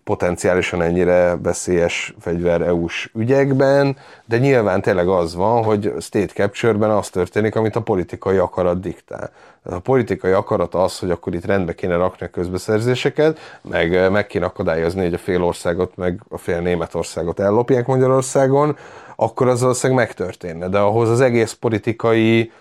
potenciálisan 0.04 0.82
ennyire 0.82 1.36
veszélyes 1.42 2.14
fegyver 2.20 2.60
EU-s 2.60 3.10
ügyekben, 3.14 3.96
de 4.24 4.38
nyilván 4.38 4.82
tényleg 4.82 5.08
az 5.08 5.34
van, 5.34 5.64
hogy 5.64 5.92
state 6.00 6.32
capture-ben 6.32 6.90
az 6.90 7.08
történik, 7.08 7.56
amit 7.56 7.76
a 7.76 7.82
politikai 7.82 8.36
akarat 8.36 8.80
diktál. 8.80 9.30
A 9.62 9.78
politikai 9.78 10.32
akarat 10.32 10.74
az, 10.74 10.98
hogy 10.98 11.10
akkor 11.10 11.34
itt 11.34 11.44
rendbe 11.44 11.74
kéne 11.74 11.96
rakni 11.96 12.26
a 12.26 12.30
közbeszerzéseket, 12.30 13.38
meg 13.60 14.10
meg 14.10 14.26
kéne 14.26 14.44
akadályozni, 14.44 15.02
hogy 15.02 15.14
a 15.14 15.18
fél 15.18 15.42
országot, 15.42 15.96
meg 15.96 16.20
a 16.28 16.38
fél 16.38 16.60
Németországot 16.60 17.40
ellopják 17.40 17.86
Magyarországon, 17.86 18.76
akkor 19.16 19.48
az 19.48 19.60
valószínűleg 19.60 20.04
megtörténne. 20.06 20.68
De 20.68 20.78
ahhoz 20.78 21.10
az 21.10 21.20
egész 21.20 21.52
politikai 21.52 22.52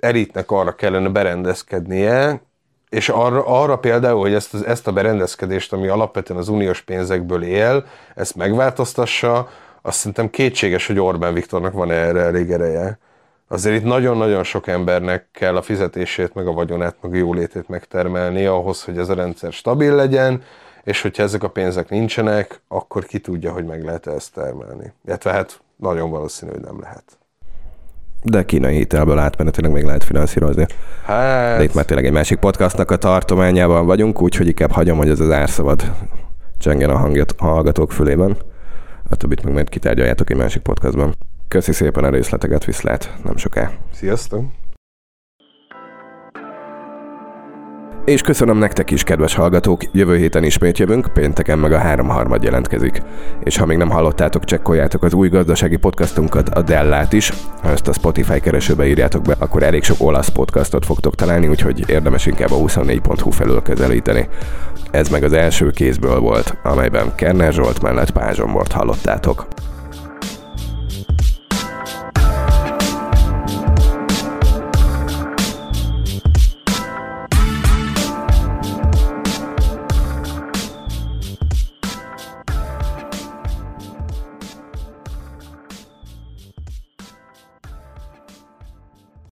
elitnek 0.00 0.50
arra 0.50 0.74
kellene 0.74 1.08
berendezkednie, 1.08 2.40
és 2.92 3.08
arra, 3.08 3.44
arra 3.46 3.76
például, 3.78 4.20
hogy 4.20 4.34
ezt, 4.34 4.54
ezt 4.54 4.86
a 4.86 4.92
berendezkedést, 4.92 5.72
ami 5.72 5.88
alapvetően 5.88 6.38
az 6.38 6.48
uniós 6.48 6.80
pénzekből 6.80 7.42
él, 7.42 7.86
ezt 8.14 8.36
megváltoztassa, 8.36 9.48
azt 9.82 9.98
szerintem 9.98 10.30
kétséges, 10.30 10.86
hogy 10.86 10.98
Orbán 10.98 11.34
Viktornak 11.34 11.72
van 11.72 11.90
erre 11.90 12.20
elég 12.20 12.50
ereje. 12.50 12.98
Azért 13.48 13.76
itt 13.76 13.84
nagyon-nagyon 13.84 14.42
sok 14.42 14.66
embernek 14.66 15.26
kell 15.32 15.56
a 15.56 15.62
fizetését, 15.62 16.34
meg 16.34 16.46
a 16.46 16.52
vagyonát, 16.52 16.96
meg 17.00 17.12
a 17.12 17.16
jólétét 17.16 17.68
megtermelni 17.68 18.44
ahhoz, 18.44 18.84
hogy 18.84 18.98
ez 18.98 19.08
a 19.08 19.14
rendszer 19.14 19.52
stabil 19.52 19.94
legyen, 19.94 20.42
és 20.84 21.02
hogyha 21.02 21.22
ezek 21.22 21.42
a 21.42 21.50
pénzek 21.50 21.88
nincsenek, 21.88 22.60
akkor 22.68 23.04
ki 23.04 23.18
tudja, 23.18 23.52
hogy 23.52 23.64
meg 23.64 23.84
lehet 23.84 24.06
ezt 24.06 24.32
termelni. 24.32 24.92
Illetve 25.06 25.30
hát 25.30 25.60
nagyon 25.76 26.10
valószínű, 26.10 26.50
hogy 26.50 26.60
nem 26.60 26.80
lehet 26.80 27.21
de 28.22 28.44
kínai 28.44 28.76
hitelből 28.76 29.18
átmenetileg 29.18 29.72
még 29.72 29.84
lehet 29.84 30.04
finanszírozni. 30.04 30.66
Hát... 31.04 31.56
De 31.56 31.62
itt 31.62 31.74
már 31.74 31.84
tényleg 31.84 32.06
egy 32.06 32.12
másik 32.12 32.38
podcastnak 32.38 32.90
a 32.90 32.96
tartományában 32.96 33.86
vagyunk, 33.86 34.22
úgyhogy 34.22 34.46
inkább 34.46 34.70
hagyom, 34.70 34.96
hogy 34.96 35.08
ez 35.08 35.20
az 35.20 35.30
árszabad 35.30 35.92
csengjen 36.58 36.90
a 36.90 36.96
hangjat 36.96 37.34
a 37.38 37.44
hallgatók 37.44 37.92
fülében. 37.92 38.36
A 39.08 39.16
többit 39.16 39.42
meg 39.42 39.52
majd 39.52 39.68
kitárgyaljátok 39.68 40.30
egy 40.30 40.36
másik 40.36 40.62
podcastban. 40.62 41.14
Köszi 41.48 41.72
szépen 41.72 42.04
a 42.04 42.10
részleteket, 42.10 42.64
viszlát, 42.64 43.16
nem 43.24 43.36
soká. 43.36 43.70
Sziasztok! 43.92 44.61
És 48.04 48.20
köszönöm 48.20 48.58
nektek 48.58 48.90
is, 48.90 49.04
kedves 49.04 49.34
hallgatók, 49.34 49.82
jövő 49.92 50.16
héten 50.16 50.44
ismét 50.44 50.78
jövünk, 50.78 51.06
pénteken 51.12 51.58
meg 51.58 51.72
a 51.72 51.78
három 51.78 52.08
harmad 52.08 52.42
jelentkezik. 52.42 53.02
És 53.44 53.56
ha 53.56 53.66
még 53.66 53.76
nem 53.76 53.90
hallottátok, 53.90 54.44
csekkoljátok 54.44 55.02
az 55.02 55.14
új 55.14 55.28
gazdasági 55.28 55.76
podcastunkat, 55.76 56.48
a 56.48 56.62
Dellát 56.62 57.12
is. 57.12 57.32
Ha 57.62 57.68
ezt 57.68 57.88
a 57.88 57.92
Spotify 57.92 58.40
keresőbe 58.40 58.86
írjátok 58.86 59.22
be, 59.22 59.34
akkor 59.38 59.62
elég 59.62 59.82
sok 59.82 59.96
olasz 60.00 60.28
podcastot 60.28 60.84
fogtok 60.84 61.14
találni, 61.14 61.48
úgyhogy 61.48 61.90
érdemes 61.90 62.26
inkább 62.26 62.50
a 62.50 62.56
24.hu 62.56 63.30
felül 63.30 63.62
közelíteni. 63.62 64.28
Ez 64.90 65.08
meg 65.08 65.24
az 65.24 65.32
első 65.32 65.70
kézből 65.70 66.18
volt, 66.18 66.56
amelyben 66.62 67.14
Kerner 67.14 67.52
Zsolt 67.52 67.82
mellett 67.82 68.10
Pázsombort 68.10 68.72
hallottátok. 68.72 69.46